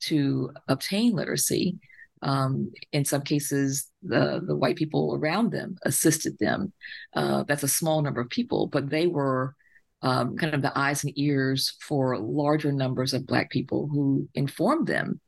to 0.00 0.52
obtain 0.68 1.14
literacy. 1.14 1.78
Um, 2.20 2.72
in 2.92 3.04
some 3.04 3.22
cases, 3.22 3.90
the, 4.02 4.42
the 4.44 4.56
white 4.56 4.76
people 4.76 5.14
around 5.14 5.52
them 5.52 5.76
assisted 5.84 6.36
them. 6.38 6.72
Uh, 7.14 7.44
that's 7.44 7.62
a 7.62 7.68
small 7.68 8.02
number 8.02 8.20
of 8.20 8.28
people, 8.28 8.66
but 8.66 8.90
they 8.90 9.06
were 9.06 9.54
um, 10.02 10.36
kind 10.36 10.54
of 10.54 10.62
the 10.62 10.76
eyes 10.78 11.04
and 11.04 11.12
ears 11.18 11.76
for 11.80 12.18
larger 12.18 12.72
numbers 12.72 13.14
of 13.14 13.26
Black 13.26 13.50
people 13.50 13.88
who 13.90 14.28
informed 14.34 14.86
them 14.86 15.20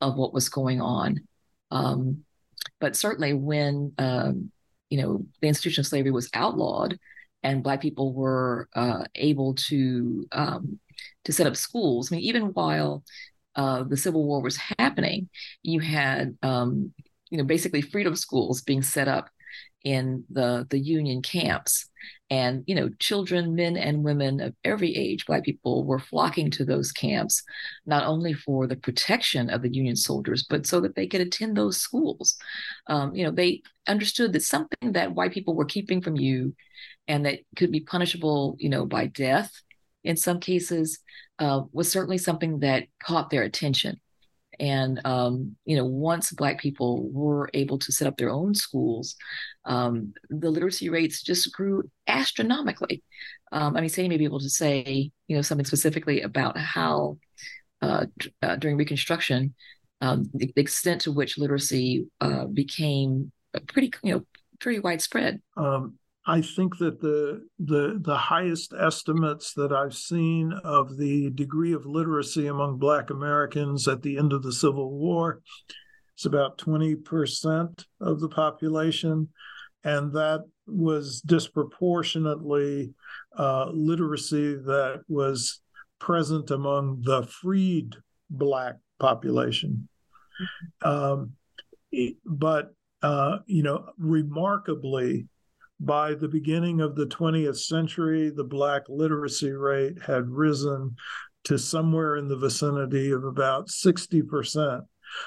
of 0.00 0.16
what 0.16 0.32
was 0.32 0.48
going 0.48 0.80
on. 0.80 1.20
Um, 1.70 2.24
but 2.80 2.96
certainly, 2.96 3.34
when 3.34 3.92
um, 3.98 4.50
you 4.90 5.00
know 5.00 5.26
the 5.40 5.48
institution 5.48 5.82
of 5.82 5.86
slavery 5.86 6.10
was 6.10 6.30
outlawed, 6.34 6.98
and 7.42 7.62
Black 7.62 7.80
people 7.80 8.12
were 8.14 8.68
uh, 8.74 9.04
able 9.14 9.54
to 9.54 10.26
um, 10.32 10.78
to 11.24 11.32
set 11.32 11.46
up 11.46 11.56
schools. 11.56 12.10
I 12.10 12.16
mean, 12.16 12.24
even 12.24 12.44
while 12.54 13.04
uh, 13.56 13.84
the 13.84 13.96
Civil 13.96 14.24
War 14.24 14.40
was 14.40 14.58
happening, 14.78 15.28
you 15.62 15.80
had 15.80 16.36
um, 16.42 16.92
you 17.30 17.38
know 17.38 17.44
basically 17.44 17.82
freedom 17.82 18.16
schools 18.16 18.62
being 18.62 18.82
set 18.82 19.08
up 19.08 19.28
in 19.84 20.24
the 20.30 20.66
the 20.70 20.78
Union 20.78 21.22
camps. 21.22 21.88
And 22.30 22.64
you 22.66 22.74
know 22.74 22.88
children 22.98 23.54
men 23.54 23.76
and 23.76 24.02
women 24.02 24.40
of 24.40 24.54
every 24.64 24.96
age 24.96 25.26
black 25.26 25.44
people 25.44 25.84
were 25.84 25.98
flocking 25.98 26.50
to 26.52 26.64
those 26.64 26.90
camps 26.90 27.42
not 27.86 28.06
only 28.06 28.32
for 28.32 28.66
the 28.66 28.76
protection 28.76 29.50
of 29.50 29.60
the 29.60 29.72
union 29.72 29.94
soldiers 29.94 30.46
but 30.48 30.66
so 30.66 30.80
that 30.80 30.94
they 30.96 31.06
could 31.06 31.20
attend 31.20 31.56
those 31.56 31.76
schools. 31.76 32.36
Um, 32.86 33.14
you 33.14 33.24
know 33.24 33.30
they 33.30 33.62
understood 33.86 34.32
that 34.32 34.42
something 34.42 34.92
that 34.92 35.14
white 35.14 35.32
people 35.32 35.54
were 35.54 35.66
keeping 35.66 36.00
from 36.00 36.16
you 36.16 36.54
and 37.06 37.26
that 37.26 37.40
could 37.56 37.70
be 37.70 37.80
punishable 37.80 38.56
you 38.58 38.70
know 38.70 38.86
by 38.86 39.06
death 39.06 39.52
in 40.02 40.16
some 40.16 40.40
cases 40.40 40.98
uh, 41.38 41.62
was 41.72 41.90
certainly 41.90 42.18
something 42.18 42.60
that 42.60 42.84
caught 43.02 43.30
their 43.30 43.42
attention 43.42 44.00
and 44.60 45.00
um, 45.04 45.56
you 45.64 45.76
know, 45.76 45.84
once 45.84 46.32
Black 46.32 46.58
people 46.58 47.08
were 47.10 47.50
able 47.54 47.78
to 47.78 47.92
set 47.92 48.08
up 48.08 48.16
their 48.16 48.30
own 48.30 48.54
schools, 48.54 49.16
um, 49.64 50.12
the 50.30 50.50
literacy 50.50 50.88
rates 50.88 51.22
just 51.22 51.52
grew 51.52 51.90
astronomically. 52.06 53.02
Um, 53.52 53.76
I 53.76 53.80
mean, 53.80 53.90
Sandy 53.90 54.08
may 54.08 54.16
be 54.16 54.24
able 54.24 54.40
to 54.40 54.50
say, 54.50 55.10
you 55.28 55.36
know, 55.36 55.42
something 55.42 55.64
specifically 55.64 56.22
about 56.22 56.58
how 56.58 57.18
uh, 57.82 58.06
uh, 58.42 58.56
during 58.56 58.76
Reconstruction, 58.76 59.54
um, 60.00 60.30
the, 60.34 60.50
the, 60.54 60.62
extent 60.62 61.02
to 61.02 61.12
which 61.12 61.38
literacy 61.38 62.06
uh, 62.20 62.46
became 62.46 63.30
pretty, 63.68 63.92
you 64.02 64.14
know, 64.14 64.24
pretty 64.60 64.80
widespread. 64.80 65.40
Um, 65.56 65.98
I 66.26 66.40
think 66.40 66.78
that 66.78 67.00
the 67.00 67.46
the 67.58 67.98
the 68.00 68.16
highest 68.16 68.72
estimates 68.72 69.52
that 69.54 69.72
I've 69.72 69.94
seen 69.94 70.52
of 70.64 70.96
the 70.96 71.30
degree 71.30 71.74
of 71.74 71.84
literacy 71.84 72.46
among 72.46 72.78
Black 72.78 73.10
Americans 73.10 73.86
at 73.88 74.02
the 74.02 74.16
end 74.16 74.32
of 74.32 74.42
the 74.42 74.52
Civil 74.52 74.90
War 74.90 75.42
is 76.16 76.24
about 76.24 76.58
20% 76.58 77.84
of 78.00 78.20
the 78.20 78.28
population. 78.28 79.28
And 79.82 80.12
that 80.14 80.44
was 80.66 81.20
disproportionately 81.20 82.94
uh, 83.36 83.70
literacy 83.70 84.54
that 84.54 85.02
was 85.08 85.60
present 85.98 86.50
among 86.50 87.02
the 87.02 87.24
freed 87.24 87.96
Black 88.30 88.76
population. 88.98 89.88
Um, 90.82 91.32
but, 92.24 92.74
uh, 93.02 93.38
you 93.46 93.62
know, 93.62 93.90
remarkably, 93.98 95.28
by 95.84 96.14
the 96.14 96.28
beginning 96.28 96.80
of 96.80 96.94
the 96.94 97.06
20th 97.06 97.58
century, 97.58 98.30
the 98.30 98.44
Black 98.44 98.82
literacy 98.88 99.52
rate 99.52 100.00
had 100.02 100.28
risen 100.28 100.96
to 101.44 101.58
somewhere 101.58 102.16
in 102.16 102.28
the 102.28 102.36
vicinity 102.36 103.10
of 103.10 103.24
about 103.24 103.68
60%. 103.68 104.82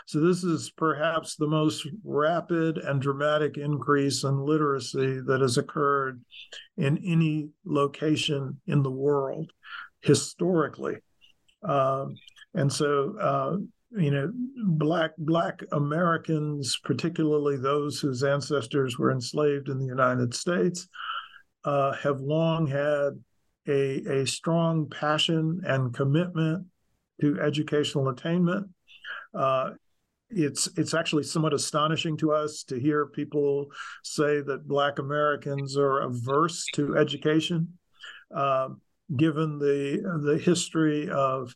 So, 0.06 0.20
this 0.20 0.44
is 0.44 0.72
perhaps 0.72 1.36
the 1.36 1.48
most 1.48 1.88
rapid 2.04 2.78
and 2.78 3.02
dramatic 3.02 3.58
increase 3.58 4.24
in 4.24 4.38
literacy 4.38 5.22
that 5.28 5.40
has 5.40 5.58
occurred 5.58 6.22
in 6.76 6.98
any 7.06 7.50
location 7.64 8.60
in 8.68 8.84
the 8.84 8.92
world 8.92 9.52
historically. 10.02 10.98
Um, 11.64 12.16
and 12.54 12.72
so, 12.72 13.18
uh, 13.20 13.58
you 13.92 14.12
know 14.12 14.30
black 14.66 15.12
black 15.18 15.62
americans 15.72 16.78
particularly 16.84 17.56
those 17.56 18.00
whose 18.00 18.22
ancestors 18.22 19.00
were 19.00 19.12
enslaved 19.12 19.70
in 19.70 19.80
the 19.80 19.86
united 19.86 20.34
states 20.34 20.88
uh, 21.64 21.94
have 21.94 22.20
long 22.22 22.68
had 22.68 23.14
a, 23.68 24.22
a 24.22 24.26
strong 24.26 24.90
passion 24.90 25.62
and 25.66 25.94
commitment 25.94 26.66
to 27.22 27.40
educational 27.42 28.10
attainment. 28.10 28.68
Uh, 29.34 29.72
it's 30.30 30.68
it's 30.78 30.94
actually 30.94 31.24
somewhat 31.24 31.54
astonishing 31.54 32.18
to 32.18 32.32
us 32.32 32.64
to 32.64 32.80
hear 32.80 33.06
people 33.06 33.68
say 34.04 34.42
that 34.42 34.68
Black 34.68 35.00
Americans 35.00 35.78
are 35.78 36.02
averse 36.02 36.66
to 36.74 36.98
education, 36.98 37.78
uh, 38.36 38.70
given 39.16 39.58
the 39.58 40.02
the 40.24 40.38
history 40.38 41.10
of 41.10 41.56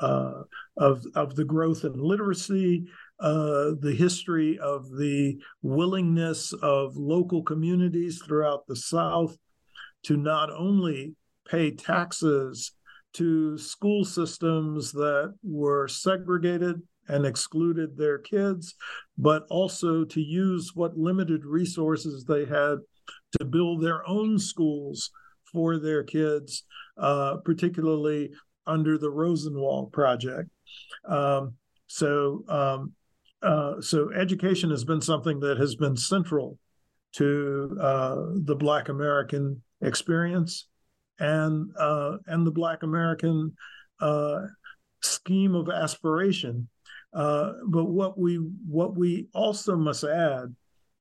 uh, 0.00 0.42
of 0.76 1.04
of 1.14 1.36
the 1.36 1.44
growth 1.44 1.84
in 1.84 1.92
literacy, 1.94 2.86
uh, 3.20 3.72
the 3.80 3.94
history 3.96 4.58
of 4.58 4.88
the 4.96 5.38
willingness 5.62 6.52
of 6.62 6.96
local 6.96 7.42
communities 7.42 8.22
throughout 8.24 8.66
the 8.66 8.76
South 8.76 9.36
to 10.04 10.16
not 10.16 10.50
only 10.50 11.14
pay 11.48 11.70
taxes 11.70 12.72
to 13.12 13.58
school 13.58 14.04
systems 14.04 14.92
that 14.92 15.34
were 15.42 15.88
segregated 15.88 16.80
and 17.08 17.26
excluded 17.26 17.96
their 17.96 18.18
kids, 18.18 18.74
but 19.18 19.44
also 19.50 20.04
to 20.04 20.20
use 20.20 20.72
what 20.74 20.96
limited 20.96 21.44
resources 21.44 22.24
they 22.24 22.44
had 22.44 22.78
to 23.38 23.44
build 23.44 23.82
their 23.82 24.08
own 24.08 24.38
schools 24.38 25.10
for 25.52 25.78
their 25.78 26.04
kids, 26.04 26.64
uh, 26.96 27.36
particularly 27.44 28.30
under 28.66 28.98
the 28.98 29.10
Rosenwald 29.10 29.92
Project. 29.92 30.48
Um, 31.06 31.54
so, 31.86 32.44
um, 32.48 32.92
uh, 33.42 33.80
so 33.80 34.12
education 34.12 34.70
has 34.70 34.84
been 34.84 35.00
something 35.00 35.40
that 35.40 35.58
has 35.58 35.74
been 35.74 35.96
central 35.96 36.58
to 37.12 37.76
uh, 37.80 38.16
the 38.44 38.54
Black 38.54 38.88
American 38.88 39.62
experience 39.80 40.68
and 41.18 41.70
uh, 41.78 42.18
and 42.26 42.46
the 42.46 42.50
Black 42.50 42.82
American 42.82 43.54
uh, 44.00 44.42
scheme 45.02 45.54
of 45.54 45.68
aspiration. 45.68 46.68
Uh, 47.12 47.52
but 47.66 47.86
what 47.86 48.18
we 48.18 48.36
what 48.68 48.96
we 48.96 49.26
also 49.34 49.76
must 49.76 50.04
add 50.04 50.54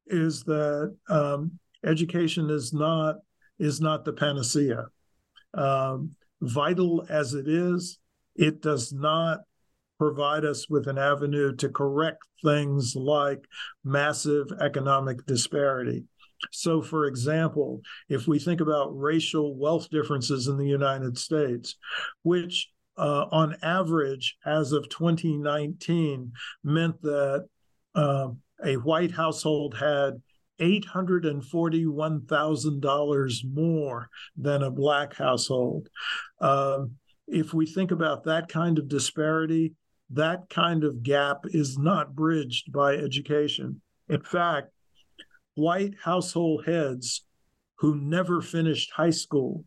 is 0.07 0.43
that 0.43 0.95
um, 1.09 1.59
education 1.85 2.49
is 2.49 2.73
not 2.73 3.17
is 3.59 3.79
not 3.79 4.05
the 4.05 4.13
panacea. 4.13 4.85
Um, 5.53 6.15
vital 6.41 7.05
as 7.09 7.33
it 7.33 7.47
is, 7.47 7.99
it 8.35 8.61
does 8.61 8.93
not 8.93 9.39
provide 9.97 10.45
us 10.45 10.69
with 10.69 10.87
an 10.87 10.97
avenue 10.97 11.53
to 11.57 11.69
correct 11.69 12.23
things 12.43 12.95
like 12.95 13.45
massive 13.83 14.47
economic 14.61 15.25
disparity. 15.25 16.05
So, 16.51 16.81
for 16.81 17.05
example, 17.05 17.81
if 18.07 18.27
we 18.27 18.39
think 18.39 18.61
about 18.61 18.97
racial 18.97 19.55
wealth 19.57 19.89
differences 19.89 20.47
in 20.47 20.57
the 20.57 20.67
United 20.67 21.17
States, 21.17 21.75
which 22.23 22.69
uh, 22.97 23.25
on 23.31 23.55
average, 23.61 24.37
as 24.45 24.71
of 24.71 24.89
2019, 24.89 26.31
meant 26.63 27.01
that 27.01 27.47
uh, 27.95 28.29
a 28.63 28.75
white 28.75 29.11
household 29.11 29.75
had 29.77 30.21
$841,000 30.59 33.53
more 33.53 34.09
than 34.37 34.63
a 34.63 34.71
black 34.71 35.15
household. 35.15 35.89
Uh, 36.39 36.85
if 37.27 37.53
we 37.53 37.65
think 37.65 37.91
about 37.91 38.23
that 38.23 38.47
kind 38.47 38.79
of 38.79 38.87
disparity, 38.87 39.73
that 40.11 40.49
kind 40.49 40.83
of 40.83 41.03
gap 41.03 41.45
is 41.45 41.77
not 41.77 42.15
bridged 42.15 42.71
by 42.71 42.95
education. 42.95 43.81
In 44.07 44.21
fact, 44.21 44.71
white 45.55 45.95
household 46.03 46.65
heads 46.65 47.25
who 47.77 47.95
never 47.95 48.41
finished 48.41 48.91
high 48.91 49.11
school 49.11 49.65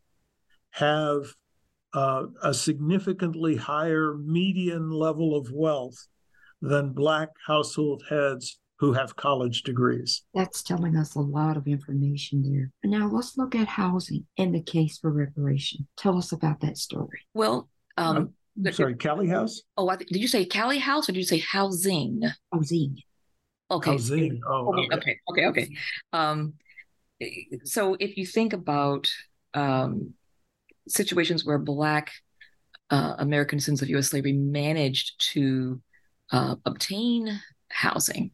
have 0.71 1.35
uh, 1.95 2.25
a 2.43 2.55
significantly 2.55 3.57
higher 3.57 4.17
median 4.17 4.91
level 4.91 5.37
of 5.37 5.51
wealth 5.53 6.07
than 6.61 6.93
black 6.93 7.29
household 7.47 8.03
heads 8.09 8.59
who 8.83 8.93
have 8.93 9.15
college 9.15 9.63
degrees. 9.63 10.25
That's 10.35 10.61
telling 10.61 10.97
us 10.97 11.15
a 11.15 11.21
lot 11.21 11.57
of 11.57 11.69
information 11.69 12.43
there. 12.43 12.73
Now 12.83 13.07
let's 13.07 13.39
look 13.39 13.55
at 13.55 13.69
housing 13.69 14.27
and 14.37 14.53
the 14.53 14.61
case 14.61 14.99
for 14.99 15.09
reparation. 15.09 15.87
Tell 15.97 16.19
us 16.19 16.33
about 16.33 16.59
that 16.63 16.77
story. 16.77 17.21
Well, 17.33 17.69
um, 17.97 18.35
uh, 18.67 18.73
sorry, 18.73 18.97
Callie 18.97 19.29
House. 19.29 19.63
Oh, 19.77 19.89
I 19.89 19.95
th- 19.95 20.11
did 20.11 20.21
you 20.21 20.27
say 20.27 20.45
Callie 20.45 20.81
House 20.81 21.09
or 21.09 21.13
did 21.13 21.21
you 21.21 21.25
say 21.25 21.39
housing? 21.39 22.23
Housing. 22.53 22.99
Okay. 23.71 23.93
Housing. 23.93 24.41
Oh, 24.51 24.75
okay. 24.75 24.97
Okay. 24.97 25.19
Okay. 25.31 25.47
Okay. 25.47 25.69
Um, 26.13 26.55
so 27.63 27.97
if 28.01 28.17
you 28.17 28.27
think 28.27 28.53
about 28.53 29.09
um, 29.55 30.15
situations 30.89 31.45
where 31.45 31.59
Black 31.59 32.11
uh, 32.91 33.15
American 33.19 33.59
descendants 33.59 33.83
of 33.83 33.91
U.S. 33.91 34.09
slavery 34.09 34.33
managed 34.33 35.25
to 35.35 35.81
uh, 36.33 36.57
obtain 36.67 37.41
housing. 37.71 38.33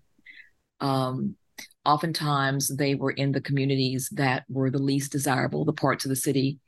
Um, 0.80 1.36
oftentimes, 1.84 2.68
they 2.68 2.94
were 2.94 3.10
in 3.10 3.32
the 3.32 3.40
communities 3.40 4.08
that 4.12 4.44
were 4.48 4.70
the 4.70 4.78
least 4.78 5.12
desirable, 5.12 5.64
the 5.64 5.72
parts 5.72 6.04
of 6.04 6.10
the 6.10 6.16
city 6.16 6.58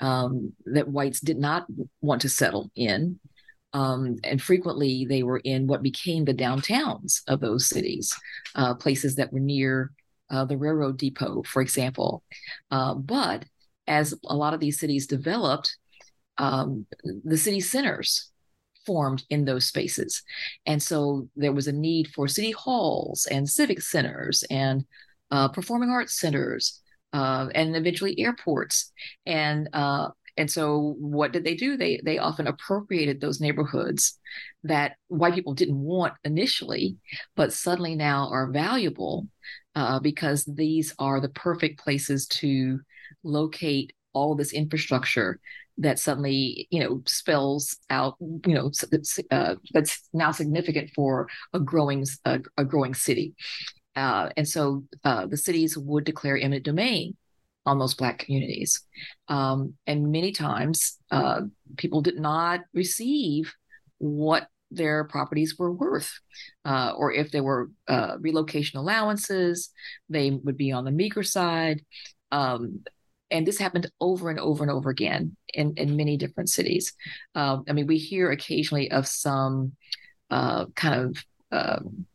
um, 0.00 0.52
that 0.66 0.88
whites 0.88 1.20
did 1.20 1.38
not 1.38 1.66
want 2.00 2.22
to 2.22 2.28
settle 2.28 2.70
in. 2.74 3.18
Um, 3.72 4.16
and 4.24 4.42
frequently, 4.42 5.06
they 5.08 5.22
were 5.22 5.38
in 5.38 5.66
what 5.66 5.82
became 5.82 6.24
the 6.24 6.34
downtowns 6.34 7.22
of 7.28 7.40
those 7.40 7.66
cities, 7.66 8.12
uh, 8.54 8.74
places 8.74 9.14
that 9.16 9.32
were 9.32 9.40
near 9.40 9.92
uh, 10.30 10.44
the 10.44 10.56
railroad 10.56 10.98
depot, 10.98 11.42
for 11.44 11.62
example. 11.62 12.22
Uh, 12.70 12.94
but 12.94 13.44
as 13.86 14.14
a 14.26 14.34
lot 14.34 14.54
of 14.54 14.60
these 14.60 14.78
cities 14.78 15.06
developed, 15.06 15.76
um, 16.38 16.86
the 17.24 17.36
city 17.36 17.60
centers 17.60 18.29
formed 18.90 19.22
in 19.30 19.44
those 19.44 19.68
spaces. 19.68 20.22
And 20.66 20.82
so 20.82 21.28
there 21.36 21.52
was 21.52 21.68
a 21.68 21.72
need 21.88 22.08
for 22.08 22.26
city 22.26 22.50
halls 22.50 23.26
and 23.30 23.48
civic 23.48 23.82
centers 23.82 24.42
and 24.50 24.84
uh, 25.30 25.46
performing 25.46 25.90
arts 25.90 26.18
centers 26.18 26.82
uh, 27.12 27.46
and 27.54 27.76
eventually 27.76 28.18
airports. 28.18 28.90
And 29.26 29.68
uh, 29.72 30.08
and 30.36 30.50
so 30.50 30.96
what 30.98 31.32
did 31.32 31.44
they 31.44 31.54
do? 31.54 31.76
They 31.76 32.00
they 32.04 32.18
often 32.18 32.48
appropriated 32.48 33.20
those 33.20 33.40
neighborhoods 33.40 34.18
that 34.64 34.96
white 35.06 35.34
people 35.34 35.54
didn't 35.54 35.80
want 35.80 36.14
initially, 36.24 36.96
but 37.36 37.52
suddenly 37.52 37.94
now 37.94 38.28
are 38.32 38.50
valuable 38.50 39.28
uh, 39.76 40.00
because 40.00 40.44
these 40.44 40.94
are 40.98 41.20
the 41.20 41.28
perfect 41.28 41.78
places 41.78 42.26
to 42.42 42.80
locate 43.22 43.92
all 44.12 44.34
this 44.34 44.52
infrastructure 44.52 45.40
that 45.78 45.98
suddenly 45.98 46.68
you 46.70 46.80
know 46.80 47.02
spells 47.06 47.76
out 47.88 48.16
you 48.20 48.54
know 48.54 48.70
uh, 49.30 49.54
that's 49.72 50.08
now 50.12 50.30
significant 50.30 50.90
for 50.94 51.28
a 51.52 51.60
growing 51.60 52.06
a, 52.24 52.64
growing 52.64 52.94
city. 52.94 53.34
Uh, 53.96 54.28
and 54.36 54.46
so 54.46 54.84
uh, 55.04 55.26
the 55.26 55.36
cities 55.36 55.76
would 55.76 56.04
declare 56.04 56.36
eminent 56.36 56.64
domain 56.64 57.16
on 57.66 57.78
those 57.78 57.94
black 57.94 58.18
communities. 58.18 58.80
Um, 59.28 59.74
and 59.86 60.12
many 60.12 60.32
times 60.32 60.98
uh, 61.10 61.42
people 61.76 62.00
did 62.00 62.18
not 62.18 62.60
receive 62.72 63.52
what 63.98 64.48
their 64.70 65.04
properties 65.04 65.58
were 65.58 65.72
worth. 65.72 66.12
Uh, 66.64 66.92
or 66.96 67.12
if 67.12 67.30
there 67.32 67.42
were 67.42 67.70
uh, 67.88 68.16
relocation 68.20 68.78
allowances 68.78 69.70
they 70.08 70.30
would 70.30 70.56
be 70.56 70.72
on 70.72 70.84
the 70.84 70.90
meager 70.90 71.22
side. 71.22 71.82
Um, 72.32 72.80
and 73.30 73.46
this 73.46 73.58
happened 73.58 73.90
over 74.00 74.30
and 74.30 74.38
over 74.38 74.62
and 74.64 74.70
over 74.70 74.90
again 74.90 75.36
in, 75.54 75.74
in 75.76 75.96
many 75.96 76.16
different 76.16 76.50
cities. 76.50 76.92
Um, 77.34 77.64
I 77.68 77.72
mean, 77.72 77.86
we 77.86 77.98
hear 77.98 78.30
occasionally 78.30 78.90
of 78.90 79.06
some 79.06 79.72
uh, 80.30 80.66
kind 80.74 81.00
of 81.00 81.24
um, 81.52 82.06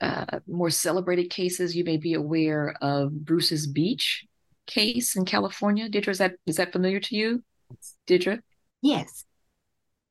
uh, 0.00 0.40
more 0.46 0.70
celebrated 0.70 1.30
cases. 1.30 1.76
You 1.76 1.84
may 1.84 1.96
be 1.96 2.14
aware 2.14 2.74
of 2.80 3.12
Bruce's 3.24 3.66
Beach 3.66 4.24
case 4.66 5.16
in 5.16 5.24
California. 5.24 5.88
Didra, 5.88 6.08
is 6.08 6.18
that 6.18 6.34
is 6.46 6.56
that 6.56 6.72
familiar 6.72 7.00
to 7.00 7.16
you, 7.16 7.42
Didra? 8.06 8.40
Yes. 8.82 9.24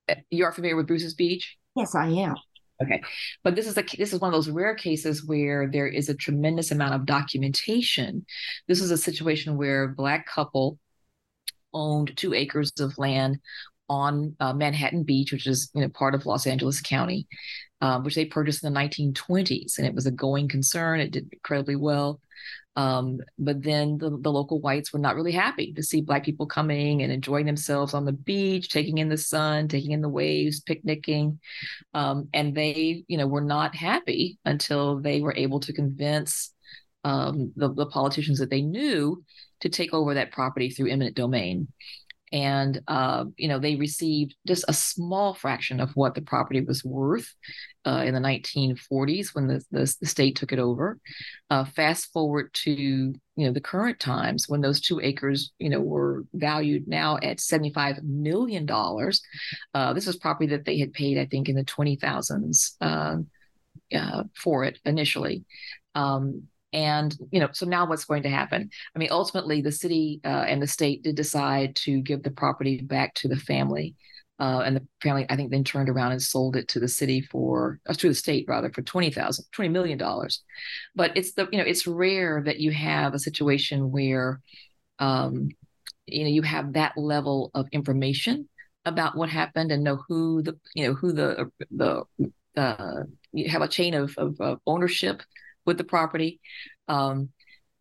Uh, 0.08 0.16
you 0.30 0.46
are 0.46 0.52
familiar 0.52 0.76
with 0.76 0.88
Bruce's 0.88 1.14
Beach? 1.14 1.58
Yes, 1.76 1.96
I 1.96 2.08
am. 2.08 2.36
Okay, 2.82 3.02
but 3.44 3.56
this 3.56 3.68
is 3.68 3.78
a 3.78 3.84
this 3.98 4.14
is 4.14 4.22
one 4.22 4.30
of 4.30 4.38
those 4.38 4.50
rare 4.50 4.74
cases 4.74 5.26
where 5.26 5.70
there 5.70 5.88
is 5.88 6.08
a 6.08 6.14
tremendous 6.14 6.72
amount 6.72 6.94
of 6.96 7.06
documentation. 7.06 8.26
This 8.68 8.82
is 8.82 8.90
a 8.90 8.98
situation 8.98 9.58
where 9.58 9.84
a 9.84 9.90
black 9.90 10.26
couple 10.28 10.80
owned 11.74 12.14
two 12.16 12.34
acres 12.34 12.72
of 12.80 12.98
land 12.98 13.40
on 13.90 14.36
uh, 14.40 14.54
Manhattan 14.54 15.04
Beach, 15.04 15.34
which 15.34 15.46
is 15.46 15.70
you 15.74 15.82
know 15.82 15.90
part 15.90 16.16
of 16.16 16.26
Los 16.26 16.48
Angeles 16.48 16.80
County, 16.80 17.28
um, 17.82 18.04
which 18.04 18.16
they 18.16 18.26
purchased 18.26 18.64
in 18.64 18.74
the 18.74 18.80
1920s, 18.80 19.78
and 19.78 19.86
it 19.86 19.94
was 19.94 20.06
a 20.06 20.12
going 20.12 20.48
concern. 20.48 21.02
It 21.02 21.12
did 21.12 21.30
incredibly 21.34 21.76
well. 21.76 22.22
Um, 22.80 23.20
but 23.38 23.62
then 23.62 23.98
the, 23.98 24.10
the 24.10 24.32
local 24.32 24.62
whites 24.62 24.94
were 24.94 25.00
not 25.00 25.18
really 25.18 25.34
happy 25.34 25.74
to 25.74 25.84
see 25.84 26.00
black 26.00 26.24
people 26.24 26.46
coming 26.46 27.02
and 27.02 27.12
enjoying 27.12 27.46
themselves 27.46 27.94
on 27.94 28.06
the 28.06 28.14
beach, 28.14 28.70
taking 28.70 29.00
in 29.00 29.10
the 29.10 29.18
sun, 29.18 29.68
taking 29.68 29.92
in 29.92 30.00
the 30.00 30.08
waves, 30.08 30.62
picnicking. 30.62 31.42
Um, 31.94 32.30
and 32.34 32.56
they, 32.56 33.04
you 33.10 33.18
know, 33.18 33.28
were 33.28 33.42
not 33.42 33.76
happy 33.76 34.40
until 34.46 35.02
they 35.02 35.20
were 35.20 35.36
able 35.36 35.60
to 35.60 35.74
convince 35.74 36.54
um, 37.04 37.52
the, 37.58 37.74
the 37.74 37.88
politicians 37.88 38.40
that 38.40 38.50
they 38.50 38.62
knew 38.62 39.26
to 39.60 39.68
take 39.68 39.94
over 39.94 40.14
that 40.14 40.32
property 40.32 40.70
through 40.70 40.90
eminent 40.90 41.18
domain. 41.18 41.68
And 42.32 42.82
uh, 42.88 43.26
you 43.38 43.48
know 43.48 43.60
they 43.60 43.76
received 43.76 44.36
just 44.48 44.66
a 44.68 44.74
small 44.74 45.34
fraction 45.34 45.80
of 45.80 45.92
what 45.92 46.16
the 46.16 46.22
property 46.22 46.62
was 46.62 46.84
worth 46.84 47.34
uh, 47.86 48.04
in 48.06 48.14
the 48.14 48.20
1940s 48.20 49.34
when 49.34 49.48
the, 49.48 49.64
the, 49.72 49.96
the 50.02 50.08
state 50.08 50.36
took 50.36 50.52
it 50.52 50.60
over. 50.60 51.00
Uh, 51.50 51.66
fast 51.66 52.12
forward 52.12 52.54
to 52.54 52.72
you 52.72 53.16
know 53.36 53.52
the 53.52 53.62
current 53.62 54.00
times 54.00 54.48
when 54.48 54.62
those 54.62 54.82
two 54.82 55.00
acres 55.02 55.52
you 55.60 55.70
know 55.70 55.82
were 55.82 56.26
valued 56.34 56.88
now 56.88 57.18
at 57.24 57.40
75 57.40 58.04
million 58.04 58.66
dollars. 58.66 59.22
Uh, 59.74 59.94
this 59.94 60.06
was 60.06 60.18
property 60.18 60.48
that 60.48 60.66
they 60.66 60.80
had 60.80 60.94
paid 60.94 61.18
I 61.18 61.26
think 61.26 61.50
in 61.50 61.56
the 61.56 61.66
20,000s 61.66 62.76
uh, 62.82 63.18
uh, 63.96 64.24
for 64.36 64.64
it 64.64 64.80
initially. 64.86 65.46
Um, 65.96 66.44
and 66.72 67.16
you 67.32 67.40
know, 67.40 67.50
so 67.52 67.66
now 67.66 67.88
what's 67.88 68.06
going 68.06 68.24
to 68.24 68.30
happen? 68.30 68.70
I 68.96 69.00
mean, 69.00 69.10
ultimately, 69.12 69.62
the 69.62 69.72
city 69.72 70.20
uh, 70.24 70.46
and 70.48 70.62
the 70.62 70.68
state 70.68 71.04
did 71.04 71.16
decide 71.16 71.76
to 71.78 72.02
give 72.02 72.24
the 72.24 72.32
property 72.32 72.82
back 72.82 73.14
to 73.16 73.28
the 73.28 73.38
family, 73.38 73.96
uh, 74.40 74.62
and 74.66 74.76
the 74.76 74.88
family, 75.02 75.26
I 75.30 75.36
think, 75.36 75.52
then 75.52 75.64
turned 75.64 75.90
around 75.90 76.12
and 76.12 76.22
sold 76.22 76.56
it 76.56 76.68
to 76.70 76.80
the 76.80 76.88
city 76.88 77.22
for, 77.22 77.80
uh, 77.88 77.94
to 77.94 78.10
the 78.10 78.16
state 78.16 78.46
rather, 78.48 78.72
for 78.72 78.82
twenty 78.84 79.12
thousand, 79.12 79.46
twenty 79.52 79.70
million 79.70 79.98
dollars. 79.98 80.44
But 80.96 81.18
it's 81.18 81.34
the, 81.34 81.48
you 81.52 81.58
know, 81.58 81.66
it's 81.66 81.88
rare 81.88 82.42
that 82.46 82.60
you 82.60 82.72
have 82.72 83.14
a 83.14 83.20
situation 83.20 83.92
where, 83.92 84.40
um, 85.00 85.50
you 86.06 86.24
know, 86.24 86.30
you 86.30 86.42
have 86.44 86.74
that 86.74 86.98
level 86.98 87.52
of 87.54 87.68
information 87.72 88.48
about 88.86 89.16
what 89.16 89.30
happened 89.30 89.72
and 89.72 89.84
know 89.84 90.00
who 90.08 90.42
the, 90.42 90.58
you 90.74 90.88
know, 90.88 90.94
who 90.94 91.12
the 91.12 91.52
the 91.70 92.04
uh, 92.56 93.04
you 93.32 93.50
have 93.50 93.62
a 93.62 93.68
chain 93.68 93.94
of, 93.94 94.14
of, 94.18 94.40
of 94.40 94.60
ownership 94.66 95.22
with 95.70 95.78
the 95.78 95.84
property. 95.84 96.42
Um, 96.88 97.30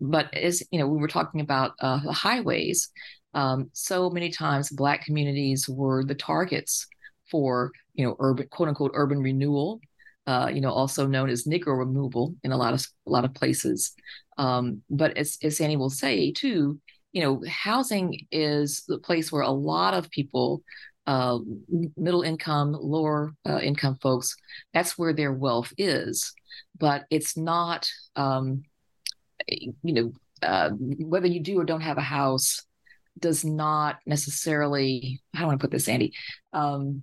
but 0.01 0.33
as 0.35 0.63
you 0.71 0.79
know, 0.79 0.87
we 0.87 0.99
were 0.99 1.09
talking 1.09 1.41
about 1.41 1.73
uh, 1.81 2.01
the 2.05 2.13
highways. 2.13 2.91
Um, 3.35 3.71
so 3.73 4.11
many 4.11 4.31
times, 4.31 4.69
Black 4.71 5.05
communities 5.05 5.69
were 5.69 6.05
the 6.05 6.15
targets 6.15 6.87
for 7.31 7.73
you 7.95 8.05
know 8.05 8.15
urban 8.21 8.47
quote 8.51 8.69
unquote 8.69 8.93
urban 8.95 9.21
renewal. 9.21 9.81
Uh, 10.27 10.51
you 10.53 10.61
know, 10.61 10.71
also 10.71 11.07
known 11.07 11.31
as 11.31 11.45
Negro 11.45 11.79
removal 11.79 12.35
in 12.45 12.53
a 12.53 12.57
lot 12.57 12.75
of 12.75 12.87
a 13.07 13.11
lot 13.11 13.25
of 13.25 13.33
places. 13.33 13.95
Um, 14.37 14.83
but 14.91 15.17
as, 15.17 15.39
as 15.43 15.57
Sandy 15.57 15.77
will 15.77 15.91
say 15.91 16.31
too, 16.31 16.79
you 17.13 17.23
know, 17.23 17.43
housing 17.49 18.27
is 18.31 18.85
the 18.87 18.99
place 18.99 19.33
where 19.33 19.43
a 19.43 19.51
lot 19.51 19.95
of 19.95 20.11
people 20.11 20.63
uh, 21.09 21.39
middle 21.97 22.21
income, 22.21 22.77
lower 22.79 23.33
uh, 23.49 23.59
income 23.61 23.97
folks, 24.03 24.37
that's 24.75 24.99
where 24.99 25.15
their 25.15 25.33
wealth 25.33 25.73
is. 25.79 26.35
But 26.79 27.05
it's 27.11 27.35
not, 27.35 27.89
um, 28.15 28.65
you 29.49 29.73
know, 29.83 30.13
uh, 30.43 30.71
whether 30.71 31.27
you 31.27 31.41
do 31.41 31.59
or 31.59 31.65
don't 31.65 31.81
have 31.81 31.97
a 31.97 32.03
house 32.03 32.63
does 33.19 33.43
not 33.43 33.97
necessarily. 34.05 35.23
How 35.35 35.47
do 35.47 35.51
I 35.51 35.57
put 35.57 35.71
this, 35.71 35.89
Andy? 35.89 36.13
Um, 36.53 37.03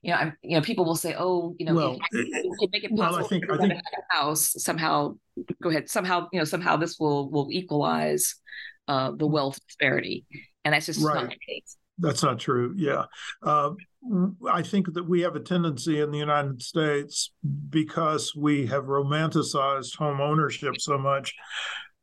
you 0.00 0.12
know, 0.12 0.16
I'm, 0.16 0.36
you 0.42 0.56
know, 0.56 0.62
people 0.62 0.86
will 0.86 0.96
say, 0.96 1.14
"Oh, 1.16 1.54
you 1.58 1.66
know, 1.66 1.74
well, 1.74 1.98
make 2.72 2.84
it 2.84 2.96
possible 2.96 2.96
well, 2.96 3.14
I 3.16 3.28
think, 3.28 3.50
I 3.50 3.56
think... 3.58 3.72
a 3.74 4.14
house 4.14 4.54
somehow." 4.56 5.16
Go 5.62 5.68
ahead. 5.68 5.90
Somehow, 5.90 6.28
you 6.32 6.38
know, 6.38 6.44
somehow 6.44 6.78
this 6.78 6.98
will 6.98 7.30
will 7.30 7.48
equalize 7.52 8.36
uh, 8.88 9.10
the 9.10 9.26
wealth 9.26 9.60
disparity, 9.66 10.24
and 10.64 10.72
that's 10.72 10.86
just 10.86 11.04
right. 11.04 11.14
not 11.14 11.30
the 11.30 11.36
case. 11.46 11.76
That's 11.98 12.22
not 12.22 12.38
true. 12.38 12.74
Yeah. 12.76 13.04
Uh, 13.42 13.70
I 14.48 14.62
think 14.62 14.94
that 14.94 15.08
we 15.08 15.22
have 15.22 15.36
a 15.36 15.40
tendency 15.40 16.00
in 16.00 16.10
the 16.10 16.18
United 16.18 16.62
States 16.62 17.32
because 17.68 18.34
we 18.36 18.66
have 18.66 18.84
romanticized 18.84 19.96
home 19.96 20.20
ownership 20.20 20.74
so 20.78 20.96
much 20.96 21.34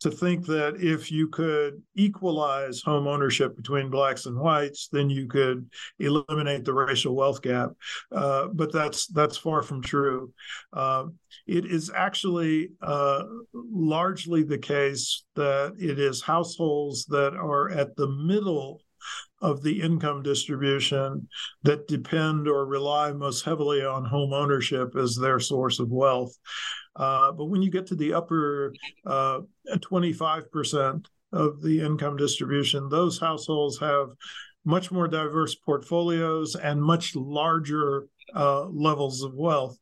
to 0.02 0.12
think 0.12 0.46
that 0.46 0.76
if 0.80 1.12
you 1.12 1.30
could 1.30 1.82
equalize 1.96 2.82
home 2.82 3.08
ownership 3.08 3.56
between 3.56 3.90
blacks 3.90 4.26
and 4.26 4.38
whites, 4.38 4.90
then 4.92 5.10
you 5.10 5.28
could 5.28 5.70
eliminate 6.00 6.66
the 6.66 6.74
racial 6.74 7.16
wealth 7.16 7.42
gap. 7.42 7.72
Uh, 8.12 8.48
but 8.54 8.72
that's 8.74 9.08
that's 9.08 9.38
far 9.38 9.64
from 9.64 9.82
true. 9.82 10.34
Uh, 10.74 11.06
it 11.48 11.66
is 11.66 11.92
actually 11.96 12.70
uh, 12.82 13.24
largely 13.54 14.44
the 14.44 14.58
case 14.58 15.24
that 15.36 15.74
it 15.80 15.98
is 15.98 16.22
households 16.22 17.06
that 17.06 17.34
are 17.34 17.72
at 17.72 17.96
the 17.96 18.08
middle 18.08 18.82
of 19.46 19.62
the 19.62 19.80
income 19.80 20.24
distribution 20.24 21.28
that 21.62 21.88
depend 21.88 22.48
or 22.48 22.66
rely 22.66 23.12
most 23.12 23.46
heavily 23.46 23.86
on 23.86 24.04
home 24.04 24.34
ownership 24.34 24.96
as 24.96 25.16
their 25.16 25.40
source 25.40 25.80
of 25.80 25.92
wealth. 25.92 26.36
Uh, 26.96 27.32
but 27.32 27.46
when 27.46 27.62
you 27.62 27.70
get 27.70 27.86
to 27.86 27.96
the 27.96 28.12
upper 28.14 28.74
uh, 29.06 29.42
25% 29.70 31.06
of 31.32 31.62
the 31.62 31.80
income 31.80 32.18
distribution, 32.18 32.90
those 32.90 33.20
households 33.20 33.78
have 33.80 34.08
much 34.66 34.92
more 34.92 35.08
diverse 35.08 35.54
portfolios 35.54 36.56
and 36.56 36.82
much 36.82 37.16
larger 37.16 38.08
uh, 38.34 38.66
levels 38.66 39.24
of 39.24 39.34
wealth. 39.34 39.78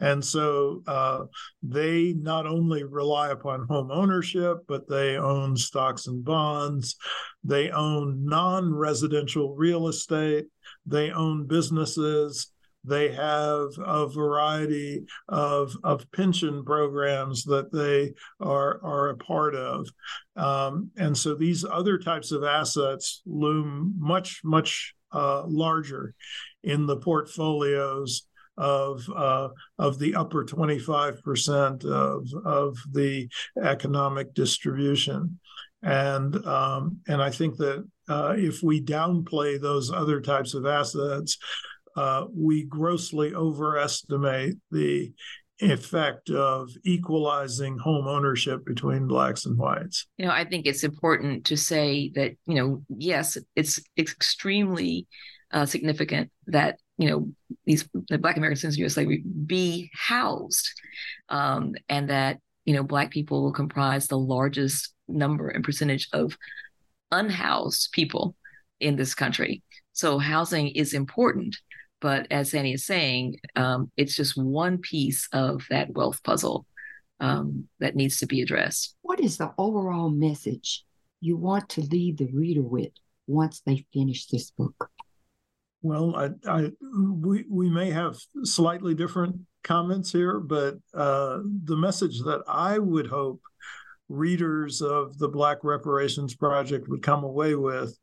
And 0.00 0.24
so 0.24 0.82
uh, 0.86 1.24
they 1.62 2.14
not 2.14 2.46
only 2.46 2.82
rely 2.82 3.30
upon 3.30 3.66
home 3.68 3.90
ownership, 3.90 4.58
but 4.66 4.88
they 4.88 5.16
own 5.16 5.56
stocks 5.56 6.06
and 6.06 6.24
bonds. 6.24 6.96
They 7.44 7.70
own 7.70 8.24
non 8.24 8.74
residential 8.74 9.54
real 9.54 9.88
estate. 9.88 10.46
They 10.86 11.10
own 11.10 11.46
businesses. 11.46 12.50
They 12.86 13.10
have 13.12 13.68
a 13.78 14.06
variety 14.06 15.06
of, 15.28 15.74
of 15.82 16.10
pension 16.12 16.64
programs 16.64 17.44
that 17.44 17.72
they 17.72 18.12
are, 18.40 18.78
are 18.84 19.08
a 19.08 19.16
part 19.16 19.54
of. 19.54 19.88
Um, 20.36 20.90
and 20.98 21.16
so 21.16 21.34
these 21.34 21.64
other 21.64 21.96
types 21.96 22.30
of 22.30 22.44
assets 22.44 23.22
loom 23.24 23.94
much, 23.98 24.42
much 24.44 24.94
uh, 25.12 25.44
larger 25.46 26.14
in 26.64 26.86
the 26.86 26.96
portfolios 26.96 28.26
of 28.56 29.04
uh, 29.14 29.48
of 29.78 29.98
the 29.98 30.14
upper 30.14 30.44
25% 30.44 31.84
of 31.84 32.28
of 32.44 32.76
the 32.92 33.28
economic 33.60 34.32
distribution 34.34 35.38
and 35.82 36.36
um, 36.46 36.98
and 37.08 37.20
I 37.20 37.30
think 37.30 37.56
that 37.56 37.84
uh, 38.08 38.34
if 38.36 38.62
we 38.62 38.80
downplay 38.80 39.60
those 39.60 39.90
other 39.90 40.20
types 40.20 40.54
of 40.54 40.66
assets 40.66 41.36
uh, 41.96 42.26
we 42.34 42.64
grossly 42.64 43.34
overestimate 43.34 44.56
the 44.70 45.12
effect 45.60 46.30
of 46.30 46.70
equalizing 46.84 47.78
home 47.78 48.08
ownership 48.08 48.64
between 48.64 49.06
blacks 49.06 49.46
and 49.46 49.56
whites. 49.56 50.06
You 50.16 50.26
know, 50.26 50.32
I 50.32 50.44
think 50.44 50.66
it's 50.66 50.82
important 50.82 51.46
to 51.46 51.56
say 51.56 52.10
that, 52.16 52.32
you 52.46 52.54
know, 52.56 52.82
yes, 52.88 53.38
it's, 53.54 53.78
it's 53.94 54.12
extremely 54.12 55.06
uh, 55.54 55.64
significant 55.64 56.30
that, 56.48 56.78
you 56.98 57.08
know, 57.08 57.28
these 57.64 57.88
the 58.08 58.18
Black 58.18 58.36
Americans 58.36 58.64
in 58.64 58.70
the 58.70 58.76
U.S. 58.78 58.94
slavery 58.94 59.24
be 59.46 59.90
housed, 59.94 60.68
um, 61.28 61.74
and 61.88 62.10
that 62.10 62.40
you 62.64 62.74
know 62.74 62.82
Black 62.82 63.10
people 63.10 63.42
will 63.42 63.52
comprise 63.52 64.06
the 64.06 64.18
largest 64.18 64.92
number 65.08 65.48
and 65.48 65.64
percentage 65.64 66.08
of 66.12 66.36
unhoused 67.10 67.90
people 67.92 68.36
in 68.80 68.96
this 68.96 69.14
country. 69.14 69.62
So 69.92 70.18
housing 70.18 70.68
is 70.68 70.92
important. 70.92 71.56
But 72.00 72.26
as 72.30 72.50
Sandy 72.50 72.74
is 72.74 72.84
saying, 72.84 73.36
um, 73.56 73.90
it's 73.96 74.14
just 74.14 74.36
one 74.36 74.76
piece 74.76 75.26
of 75.32 75.64
that 75.70 75.94
wealth 75.94 76.22
puzzle 76.22 76.66
um, 77.20 77.66
that 77.80 77.96
needs 77.96 78.18
to 78.18 78.26
be 78.26 78.42
addressed. 78.42 78.94
What 79.00 79.20
is 79.20 79.38
the 79.38 79.52
overall 79.56 80.10
message 80.10 80.84
you 81.20 81.38
want 81.38 81.70
to 81.70 81.80
leave 81.80 82.18
the 82.18 82.26
reader 82.26 82.60
with 82.60 82.92
once 83.26 83.62
they 83.64 83.86
finish 83.94 84.26
this 84.26 84.50
book? 84.50 84.90
Well, 85.84 86.16
I, 86.16 86.30
I, 86.50 86.70
we 86.96 87.44
we 87.50 87.68
may 87.68 87.90
have 87.90 88.16
slightly 88.42 88.94
different 88.94 89.36
comments 89.64 90.10
here, 90.10 90.40
but 90.40 90.76
uh, 90.94 91.40
the 91.64 91.76
message 91.76 92.20
that 92.22 92.42
I 92.48 92.78
would 92.78 93.06
hope 93.06 93.42
readers 94.08 94.80
of 94.80 95.18
the 95.18 95.28
Black 95.28 95.58
Reparations 95.62 96.34
Project 96.34 96.88
would 96.88 97.02
come 97.02 97.22
away 97.22 97.54
with 97.54 97.98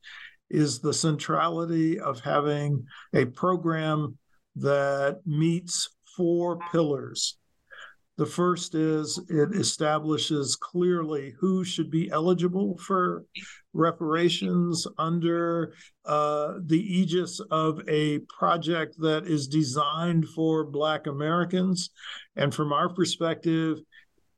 is 0.52 0.80
the 0.80 0.94
centrality 0.94 2.00
of 2.00 2.20
having 2.20 2.86
a 3.15 3.26
program 3.26 4.15
that 4.58 5.22
meets 5.26 5.89
four 6.15 6.60
pillars. 6.72 7.39
The 8.21 8.27
first 8.27 8.75
is 8.75 9.19
it 9.29 9.55
establishes 9.55 10.55
clearly 10.55 11.34
who 11.39 11.63
should 11.63 11.89
be 11.89 12.12
eligible 12.12 12.77
for 12.77 13.25
reparations 13.73 14.86
under 14.99 15.73
uh, 16.05 16.60
the 16.63 16.79
aegis 16.79 17.39
of 17.49 17.81
a 17.89 18.19
project 18.29 18.93
that 18.99 19.25
is 19.25 19.47
designed 19.47 20.29
for 20.29 20.63
Black 20.63 21.07
Americans. 21.07 21.89
And 22.36 22.53
from 22.53 22.71
our 22.71 22.89
perspective, 22.89 23.79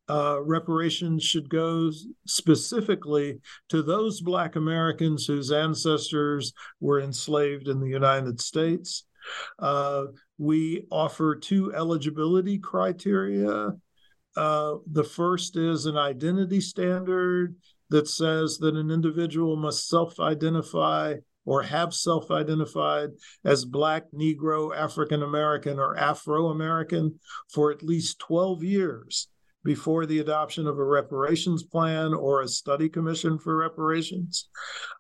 uh, 0.09 0.41
reparations 0.41 1.25
should 1.25 1.49
go 1.49 1.91
specifically 2.25 3.41
to 3.67 3.83
those 3.83 4.21
Black 4.21 4.55
Americans 4.55 5.25
whose 5.25 5.51
ancestors 5.51 6.53
were 6.79 7.01
enslaved 7.01 7.67
in 7.67 7.81
the 7.81 7.89
United 7.89 8.39
States. 8.39 9.03
Uh, 9.59 10.05
we 10.37 10.85
offer 10.91 11.35
two 11.35 11.73
eligibility 11.73 12.59
criteria. 12.59 13.71
Uh, 14.35 14.75
the 14.91 15.03
first 15.03 15.57
is 15.57 15.85
an 15.85 15.97
identity 15.97 16.59
standard 16.59 17.55
that 17.89 18.07
says 18.07 18.57
that 18.57 18.75
an 18.75 18.89
individual 18.89 19.55
must 19.55 19.87
self 19.87 20.19
identify 20.19 21.15
or 21.45 21.61
have 21.61 21.93
self 21.93 22.31
identified 22.31 23.09
as 23.43 23.65
Black, 23.65 24.05
Negro, 24.11 24.75
African 24.75 25.23
American, 25.23 25.79
or 25.79 25.97
Afro 25.97 26.47
American 26.47 27.19
for 27.51 27.71
at 27.71 27.83
least 27.83 28.19
12 28.19 28.63
years 28.63 29.27
before 29.63 30.05
the 30.05 30.19
adoption 30.19 30.67
of 30.67 30.77
a 30.77 30.83
reparations 30.83 31.63
plan 31.63 32.13
or 32.13 32.41
a 32.41 32.47
study 32.47 32.89
commission 32.89 33.37
for 33.37 33.57
reparations. 33.57 34.49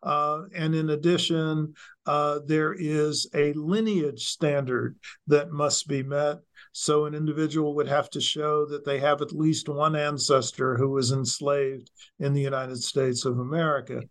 Uh, 0.01 0.43
and 0.55 0.73
in 0.73 0.91
addition, 0.91 1.73
uh, 2.05 2.39
there 2.45 2.73
is 2.77 3.27
a 3.33 3.53
lineage 3.53 4.25
standard 4.25 4.95
that 5.27 5.51
must 5.51 5.87
be 5.87 6.03
met. 6.03 6.37
So 6.71 7.05
an 7.05 7.13
individual 7.13 7.75
would 7.75 7.87
have 7.87 8.09
to 8.11 8.21
show 8.21 8.65
that 8.65 8.83
they 8.85 8.99
have 8.99 9.21
at 9.21 9.31
least 9.31 9.69
one 9.69 9.95
ancestor 9.95 10.75
who 10.75 10.89
was 10.89 11.11
enslaved 11.11 11.91
in 12.19 12.33
the 12.33 12.41
United 12.41 12.81
States 12.81 13.25
of 13.25 13.39
America. 13.39 14.01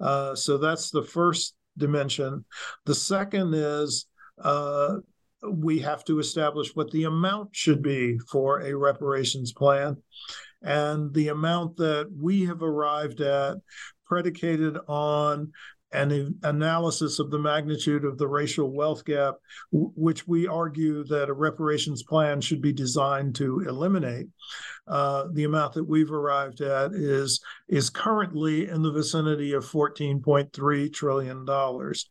Uh, 0.00 0.34
so 0.34 0.58
that's 0.58 0.90
the 0.90 1.04
first 1.04 1.54
dimension. 1.76 2.44
The 2.86 2.94
second 2.94 3.54
is 3.54 4.06
uh, 4.42 4.96
we 5.42 5.78
have 5.80 6.04
to 6.04 6.18
establish 6.18 6.74
what 6.74 6.90
the 6.90 7.04
amount 7.04 7.54
should 7.54 7.82
be 7.82 8.18
for 8.30 8.60
a 8.60 8.74
reparations 8.74 9.52
plan. 9.52 9.96
And 10.62 11.14
the 11.14 11.28
amount 11.28 11.76
that 11.76 12.10
we 12.16 12.44
have 12.46 12.62
arrived 12.62 13.20
at, 13.20 13.58
predicated 14.06 14.78
on 14.88 15.52
an 15.92 16.38
analysis 16.42 17.18
of 17.18 17.30
the 17.30 17.38
magnitude 17.38 18.04
of 18.04 18.18
the 18.18 18.28
racial 18.28 18.70
wealth 18.70 19.04
gap, 19.04 19.36
which 19.72 20.26
we 20.28 20.46
argue 20.46 21.04
that 21.04 21.30
a 21.30 21.32
reparations 21.32 22.02
plan 22.02 22.40
should 22.40 22.60
be 22.60 22.72
designed 22.72 23.34
to 23.36 23.60
eliminate. 23.60 24.26
Uh, 24.86 25.24
the 25.32 25.44
amount 25.44 25.74
that 25.74 25.84
we've 25.84 26.12
arrived 26.12 26.60
at 26.60 26.92
is 26.92 27.40
is 27.68 27.90
currently 27.90 28.68
in 28.68 28.82
the 28.82 28.92
vicinity 28.92 29.52
of 29.52 29.64
14.3 29.64 30.92
trillion 30.92 31.44
dollars. 31.44 32.08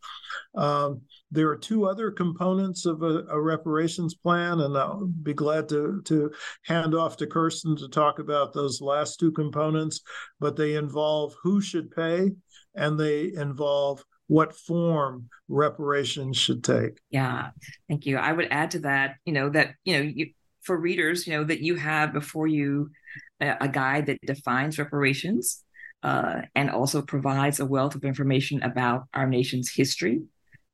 Um, 0.56 1.02
there 1.32 1.50
are 1.50 1.58
two 1.58 1.86
other 1.86 2.12
components 2.12 2.86
of 2.86 3.02
a, 3.04 3.26
a, 3.30 3.40
reparations 3.40 4.16
plan, 4.16 4.62
and 4.62 4.78
I'll 4.78 5.06
be 5.06 5.34
glad 5.34 5.68
to, 5.70 6.02
to 6.06 6.32
hand 6.64 6.96
off 6.96 7.18
to 7.18 7.28
Kirsten 7.28 7.76
to 7.78 7.90
talk 7.90 8.20
about 8.20 8.54
those 8.54 8.82
last 8.82 9.20
two 9.20 9.32
components. 9.32 10.02
But 10.40 10.56
they 10.56 10.76
involve 10.76 11.36
who 11.44 11.60
should 11.62 11.92
pay 11.92 12.32
and 12.76 13.00
they 13.00 13.34
involve 13.34 14.04
what 14.28 14.56
form 14.56 15.30
reparations 15.48 16.38
should 16.38 16.64
take. 16.64 17.00
Yeah, 17.10 17.50
thank 17.90 18.06
you. 18.06 18.18
I 18.18 18.32
would 18.32 18.48
add 18.52 18.72
to 18.72 18.80
that, 18.80 19.16
you 19.26 19.34
know, 19.34 19.50
that, 19.50 19.76
you 19.84 19.94
know, 19.94 20.02
you, 20.02 20.32
for 20.62 20.78
readers, 20.78 21.26
you 21.26 21.34
know, 21.34 21.46
that 21.46 21.62
you 21.62 21.76
have 21.76 22.14
before 22.14 22.48
you 22.48 22.92
a, 23.40 23.56
a 23.62 23.68
guide 23.68 24.08
that 24.08 24.20
defines 24.22 24.78
reparations 24.78 25.64
uh, 26.04 26.42
and 26.56 26.70
also 26.70 27.02
provides 27.02 27.60
a 27.60 27.66
wealth 27.66 27.96
of 27.96 28.04
information 28.04 28.62
about 28.64 29.06
our 29.14 29.28
nation's 29.28 29.72
history, 29.74 30.22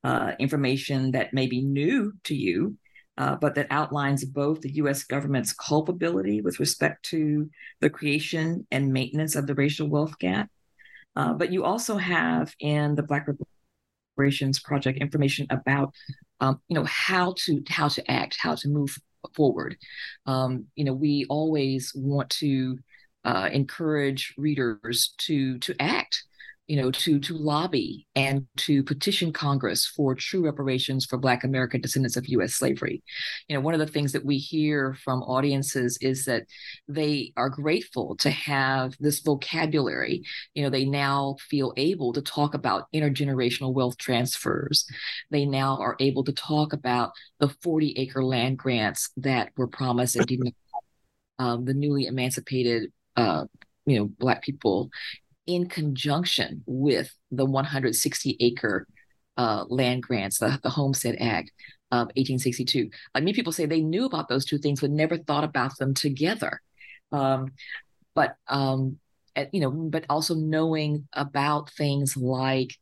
uh, 0.03 0.33
information 0.39 1.11
that 1.11 1.33
may 1.33 1.47
be 1.47 1.61
new 1.61 2.13
to 2.25 2.35
you, 2.35 2.77
uh, 3.17 3.35
but 3.35 3.55
that 3.55 3.67
outlines 3.69 4.25
both 4.25 4.61
the 4.61 4.73
US 4.73 5.03
government's 5.03 5.53
culpability 5.53 6.41
with 6.41 6.59
respect 6.59 7.03
to 7.05 7.49
the 7.79 7.89
creation 7.89 8.67
and 8.71 8.91
maintenance 8.91 9.35
of 9.35 9.47
the 9.47 9.55
racial 9.55 9.87
wealth 9.87 10.17
gap 10.19 10.49
uh, 11.15 11.33
but 11.33 11.51
you 11.51 11.63
also 11.63 11.97
have 11.97 12.53
in 12.59 12.95
the 12.95 13.03
Black 13.03 13.27
Reparations 14.17 14.59
Project 14.59 14.99
information 14.99 15.47
about, 15.49 15.93
um, 16.39 16.59
you 16.67 16.75
know, 16.75 16.85
how 16.85 17.35
to 17.45 17.61
how 17.69 17.87
to 17.89 18.11
act, 18.11 18.37
how 18.39 18.55
to 18.55 18.67
move 18.67 18.95
forward. 19.35 19.77
Um, 20.25 20.65
you 20.75 20.85
know, 20.85 20.93
we 20.93 21.25
always 21.29 21.93
want 21.95 22.29
to 22.31 22.79
uh, 23.23 23.49
encourage 23.51 24.33
readers 24.37 25.13
to 25.19 25.59
to 25.59 25.75
act 25.79 26.23
you 26.67 26.77
know, 26.77 26.91
to 26.91 27.19
to 27.19 27.37
lobby 27.37 28.07
and 28.15 28.47
to 28.55 28.83
petition 28.83 29.33
Congress 29.33 29.85
for 29.85 30.15
true 30.15 30.45
reparations 30.45 31.05
for 31.05 31.17
Black 31.17 31.43
American 31.43 31.81
descendants 31.81 32.15
of 32.15 32.27
U.S. 32.27 32.53
slavery. 32.53 33.03
You 33.47 33.55
know, 33.55 33.61
one 33.61 33.73
of 33.73 33.81
the 33.81 33.87
things 33.87 34.13
that 34.13 34.25
we 34.25 34.37
hear 34.37 34.95
from 35.03 35.23
audiences 35.23 35.97
is 35.99 36.25
that 36.25 36.43
they 36.87 37.33
are 37.35 37.49
grateful 37.49 38.15
to 38.17 38.29
have 38.29 38.95
this 38.99 39.19
vocabulary. 39.19 40.23
You 40.53 40.63
know, 40.63 40.69
they 40.69 40.85
now 40.85 41.35
feel 41.49 41.73
able 41.75 42.13
to 42.13 42.21
talk 42.21 42.53
about 42.53 42.87
intergenerational 42.93 43.73
wealth 43.73 43.97
transfers. 43.97 44.85
They 45.31 45.45
now 45.45 45.77
are 45.79 45.97
able 45.99 46.23
to 46.23 46.31
talk 46.31 46.71
about 46.71 47.11
the 47.39 47.49
40 47.61 47.93
acre 47.97 48.23
land 48.23 48.57
grants 48.57 49.09
that 49.17 49.49
were 49.57 49.67
promised 49.67 50.15
and. 50.15 50.53
Um, 51.39 51.65
the 51.65 51.73
newly 51.73 52.05
emancipated 52.05 52.93
uh, 53.15 53.45
you 53.85 53.99
know 53.99 54.09
black 54.19 54.41
people 54.41 54.89
in 55.45 55.67
conjunction 55.67 56.63
with 56.65 57.13
the 57.31 57.45
160 57.45 58.37
acre 58.39 58.87
uh, 59.37 59.65
land 59.67 60.03
grants, 60.03 60.39
the, 60.39 60.59
the 60.63 60.69
Homestead 60.69 61.15
Act 61.19 61.51
of 61.91 62.07
1862. 62.15 62.89
Like 63.13 63.23
many 63.23 63.33
people 63.33 63.51
say 63.51 63.65
they 63.65 63.81
knew 63.81 64.05
about 64.05 64.29
those 64.29 64.45
two 64.45 64.57
things, 64.57 64.81
but 64.81 64.91
never 64.91 65.17
thought 65.17 65.43
about 65.43 65.77
them 65.77 65.93
together. 65.93 66.61
Um, 67.11 67.51
but 68.15 68.35
um, 68.47 68.99
you 69.51 69.59
know, 69.59 69.71
but 69.71 70.05
also 70.09 70.35
knowing 70.35 71.07
about 71.13 71.71
things 71.71 72.15
like 72.15 72.75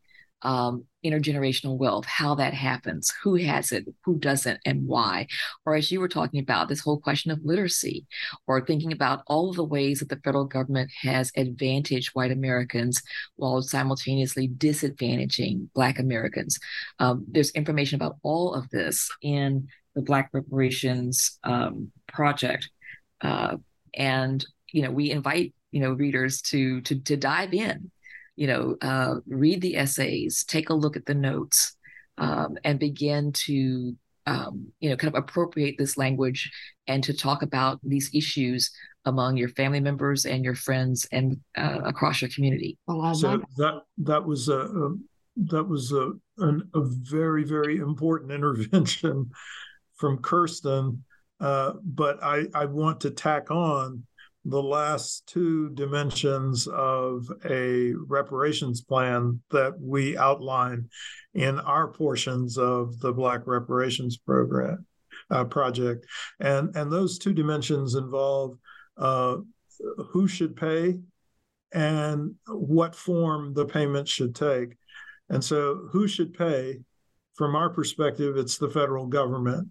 um, 0.44 0.86
intergenerational 1.06 1.78
wealth, 1.78 2.06
how 2.06 2.36
that 2.36 2.54
happens, 2.54 3.12
who 3.24 3.36
has 3.36 3.72
it, 3.72 3.86
who 4.04 4.20
doesn't, 4.20 4.60
and 4.66 4.88
why. 4.88 5.28
Or 5.66 5.76
as 5.76 5.92
you 5.92 6.00
were 6.00 6.08
talking 6.08 6.40
about, 6.40 6.70
this 6.70 6.80
whole 6.80 7.00
question 7.00 7.32
of 7.32 7.44
literacy, 7.44 8.06
or 8.48 8.64
thinking 8.64 8.92
about 8.92 9.24
all 9.28 9.50
of 9.50 9.56
the 9.56 9.64
ways 9.64 10.00
that 10.00 10.10
the 10.10 10.20
federal 10.24 10.46
government 10.46 10.92
has 11.02 11.32
advantaged 11.36 12.10
white 12.14 12.32
Americans 12.32 13.02
while 13.36 13.62
simultaneously 13.62 14.48
disadvantaging 14.48 15.68
Black 15.74 16.00
Americans. 16.00 16.60
Um, 17.00 17.26
there's 17.28 17.52
information 17.52 17.96
about 17.96 18.18
all 18.24 18.54
of 18.54 18.70
this 18.70 19.10
in 19.22 19.68
the 19.96 20.02
Black 20.02 20.30
Reparations 20.34 21.40
um, 21.44 21.92
Project. 22.08 22.70
Uh, 23.22 23.58
and, 23.94 24.46
you 24.72 24.84
know, 24.84 24.92
we 24.92 25.12
invite, 25.12 25.54
you 25.72 25.82
know, 25.82 25.92
readers 25.92 26.42
to, 26.42 26.82
to, 26.82 27.00
to 27.02 27.18
dive 27.18 27.54
in 27.54 27.92
you 28.42 28.48
know, 28.48 28.76
uh, 28.82 29.18
read 29.28 29.62
the 29.62 29.76
essays, 29.76 30.44
take 30.44 30.72
a 30.72 30.74
look 30.74 30.98
at 30.98 31.06
the 31.06 31.14
notes, 31.14 31.76
um, 32.18 32.58
and 32.64 32.80
begin 32.80 33.32
to, 33.34 33.96
um, 34.26 34.66
you 34.80 34.90
know, 34.90 34.96
kind 34.96 35.16
of 35.16 35.24
appropriate 35.24 35.76
this 35.78 35.96
language 35.96 36.50
and 36.88 37.04
to 37.04 37.14
talk 37.14 37.44
about 37.44 37.80
these 37.84 38.10
issues 38.16 38.72
among 39.06 39.38
your 39.38 39.50
family 39.50 39.80
members 39.80 40.26
and 40.26 40.44
your 40.44 40.56
friends 40.56 41.08
and 41.12 41.38
uh, 41.56 41.82
across 41.84 42.20
your 42.20 42.32
community. 42.32 42.80
Well, 42.88 43.14
so 43.14 43.44
that 43.58 43.82
that 44.00 44.26
was 44.26 44.50
a, 44.50 44.62
a 44.62 44.96
that 45.36 45.64
was 45.64 45.92
a 45.92 46.14
an, 46.40 46.68
a 46.74 46.82
very 46.82 47.44
very 47.44 47.78
important 47.78 48.32
intervention 48.40 49.30
from 49.98 50.18
Kirsten. 50.18 51.04
Uh, 51.40 51.74
but 51.84 52.24
I 52.24 52.46
I 52.56 52.66
want 52.66 53.02
to 53.02 53.12
tack 53.12 53.52
on 53.52 54.02
the 54.46 54.62
last 54.62 55.28
two 55.28 55.70
dimensions 55.70 56.68
of 56.68 57.32
a 57.46 57.94
reparations 57.94 58.82
plan 58.82 59.40
that 59.52 59.80
we 59.80 60.18
outline 60.18 60.90
in 61.34 61.60
our 61.60 61.88
portions 61.88 62.58
of 62.58 63.00
the 63.00 63.14
Black 63.14 63.46
Reparations 63.46 64.18
Program 64.18 64.86
uh, 65.30 65.46
project, 65.46 66.06
and 66.40 66.76
and 66.76 66.92
those 66.92 67.20
two 67.20 67.34
dimensions 67.34 67.96
involve 67.96 68.58
uh, 68.98 69.38
who 70.10 70.28
should 70.28 70.56
pay 70.56 70.98
and 71.74 72.36
what 72.48 72.96
form 72.96 73.54
the 73.54 73.66
payment 73.66 74.08
should 74.08 74.36
take, 74.36 74.76
and 75.30 75.44
so 75.44 75.88
who 75.92 76.08
should 76.08 76.34
pay 76.34 76.80
from 77.36 77.56
our 77.56 77.70
perspective, 77.70 78.38
it's 78.38 78.58
the 78.58 78.70
federal 78.70 79.08
government. 79.08 79.70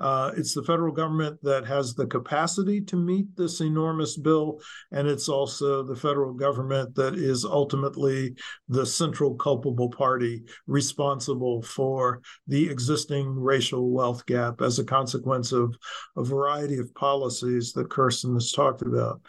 Uh, 0.00 0.32
it's 0.36 0.54
the 0.54 0.62
federal 0.62 0.92
government 0.92 1.38
that 1.42 1.66
has 1.66 1.94
the 1.94 2.06
capacity 2.06 2.80
to 2.80 2.96
meet 2.96 3.26
this 3.36 3.60
enormous 3.60 4.16
bill, 4.16 4.60
and 4.92 5.08
it's 5.08 5.28
also 5.28 5.82
the 5.82 5.96
federal 5.96 6.32
government 6.32 6.94
that 6.94 7.14
is 7.14 7.44
ultimately 7.44 8.34
the 8.68 8.84
central 8.84 9.34
culpable 9.34 9.90
party 9.90 10.42
responsible 10.66 11.62
for 11.62 12.20
the 12.48 12.68
existing 12.68 13.28
racial 13.28 13.90
wealth 13.90 14.24
gap 14.26 14.60
as 14.60 14.78
a 14.78 14.84
consequence 14.84 15.52
of 15.52 15.74
a 16.16 16.24
variety 16.24 16.78
of 16.78 16.94
policies 16.94 17.72
that 17.72 17.90
Kirsten 17.90 18.34
has 18.34 18.52
talked 18.52 18.82
about. 18.82 19.20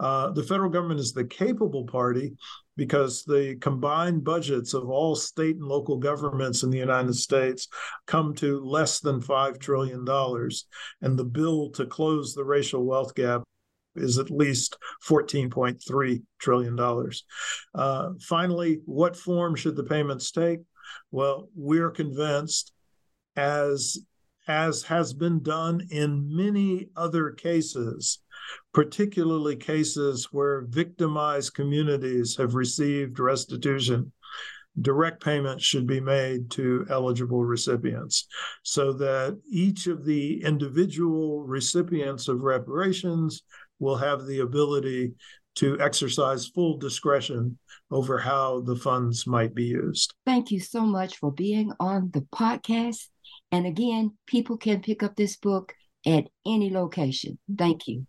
Uh, 0.00 0.30
the 0.30 0.42
federal 0.42 0.70
government 0.70 1.00
is 1.00 1.12
the 1.12 1.24
capable 1.24 1.84
party 1.86 2.34
because 2.76 3.24
the 3.24 3.56
combined 3.60 4.24
budgets 4.24 4.74
of 4.74 4.88
all 4.88 5.14
state 5.14 5.56
and 5.56 5.64
local 5.64 5.96
governments 5.98 6.62
in 6.62 6.70
the 6.70 6.78
United 6.78 7.14
States 7.14 7.68
come 8.06 8.34
to 8.34 8.60
less 8.60 9.00
than 9.00 9.20
$5 9.20 9.58
trillion. 9.60 10.06
And 11.02 11.18
the 11.18 11.24
bill 11.24 11.70
to 11.70 11.86
close 11.86 12.34
the 12.34 12.44
racial 12.44 12.84
wealth 12.84 13.14
gap 13.14 13.42
is 13.94 14.18
at 14.18 14.30
least 14.30 14.76
$14.3 15.06 16.22
trillion. 16.38 17.10
Uh, 17.74 18.10
finally, 18.20 18.80
what 18.86 19.16
form 19.16 19.54
should 19.54 19.76
the 19.76 19.84
payments 19.84 20.30
take? 20.30 20.60
Well, 21.10 21.48
we're 21.54 21.90
convinced, 21.90 22.72
as 23.36 23.98
as 24.48 24.82
has 24.82 25.12
been 25.12 25.40
done 25.42 25.86
in 25.90 26.36
many 26.36 26.88
other 26.96 27.30
cases, 27.30 28.18
particularly 28.72 29.56
cases 29.56 30.28
where 30.32 30.62
victimized 30.62 31.54
communities 31.54 32.36
have 32.36 32.54
received 32.54 33.18
restitution, 33.18 34.12
direct 34.80 35.22
payments 35.22 35.64
should 35.64 35.86
be 35.86 36.00
made 36.00 36.50
to 36.50 36.86
eligible 36.88 37.44
recipients 37.44 38.26
so 38.62 38.92
that 38.92 39.38
each 39.50 39.86
of 39.86 40.04
the 40.04 40.42
individual 40.42 41.42
recipients 41.42 42.28
of 42.28 42.40
reparations 42.40 43.42
will 43.78 43.96
have 43.96 44.26
the 44.26 44.40
ability 44.40 45.12
to 45.54 45.78
exercise 45.80 46.46
full 46.46 46.78
discretion 46.78 47.58
over 47.90 48.16
how 48.16 48.60
the 48.60 48.76
funds 48.76 49.26
might 49.26 49.54
be 49.54 49.64
used. 49.64 50.14
Thank 50.24 50.50
you 50.50 50.60
so 50.60 50.80
much 50.80 51.18
for 51.18 51.30
being 51.30 51.72
on 51.78 52.10
the 52.14 52.22
podcast. 52.34 53.08
And 53.50 53.66
again, 53.66 54.16
people 54.26 54.56
can 54.56 54.80
pick 54.80 55.02
up 55.02 55.14
this 55.14 55.36
book 55.36 55.74
at 56.06 56.24
any 56.46 56.70
location. 56.70 57.38
Thank 57.58 57.86
you. 57.86 58.06